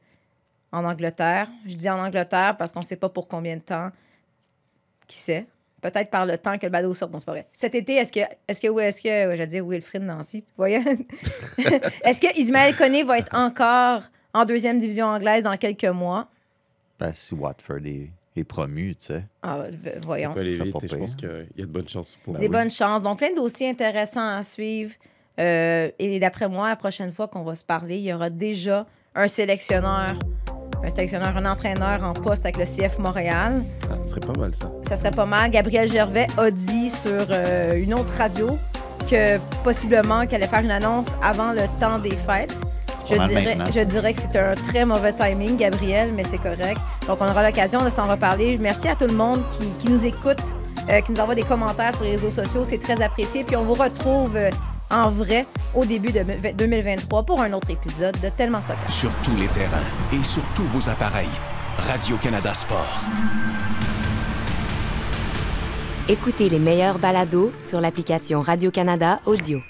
[0.75, 1.49] en Angleterre.
[1.67, 3.91] Je dis en Angleterre parce qu'on ne sait pas pour combien de temps.
[5.07, 5.47] Qui sait?
[5.81, 7.11] Peut-être par le temps que le ballot sort.
[7.11, 7.47] Non, c'est pas vrai.
[7.53, 10.81] Cet été, est-ce que, est-ce que, est-ce que, j'allais dire Wilfrid Nancy, tu voyais?
[12.05, 14.03] est-ce que Ismaël Koné va être encore
[14.33, 16.29] en deuxième division anglaise dans quelques mois?
[16.99, 19.25] Ben, si Watford est, est promu, tu sais.
[19.43, 20.33] Ah, ben, Ça voyons.
[20.33, 23.03] vite pas je pense qu'il y a de bonnes chances pour Des bonnes chances.
[23.03, 24.95] Donc, plein de dossiers intéressants à suivre.
[25.39, 28.87] Euh, et d'après moi, la prochaine fois qu'on va se parler, il y aura déjà
[29.15, 30.15] un sélectionneur,
[30.85, 33.65] un sélectionneur, un entraîneur en poste avec le CF Montréal.
[33.91, 34.71] Ah, ce serait pas mal, ça.
[34.87, 35.51] Ça serait pas mal.
[35.51, 38.59] Gabriel Gervais a dit sur euh, une autre radio
[39.11, 42.55] que possiblement qu'elle allait faire une annonce avant le temps des fêtes.
[43.07, 43.85] Je dirais, je ça.
[43.85, 46.81] dirais que c'est un très mauvais timing, Gabriel, mais c'est correct.
[47.07, 48.57] Donc, on aura l'occasion de s'en reparler.
[48.59, 50.41] Merci à tout le monde qui, qui nous écoute,
[50.89, 52.63] euh, qui nous envoie des commentaires sur les réseaux sociaux.
[52.65, 53.45] C'est très apprécié.
[53.45, 54.51] Puis, on vous retrouve euh,
[54.95, 56.23] en vrai au début de
[56.57, 58.91] 2023 pour un autre épisode de Tellement Soccer.
[58.91, 61.29] Sur tous les terrains et sur tous vos appareils.
[61.79, 63.01] Radio-Canada Sport.
[66.09, 69.61] Écoutez les meilleurs balados sur l'application Radio-Canada Audio.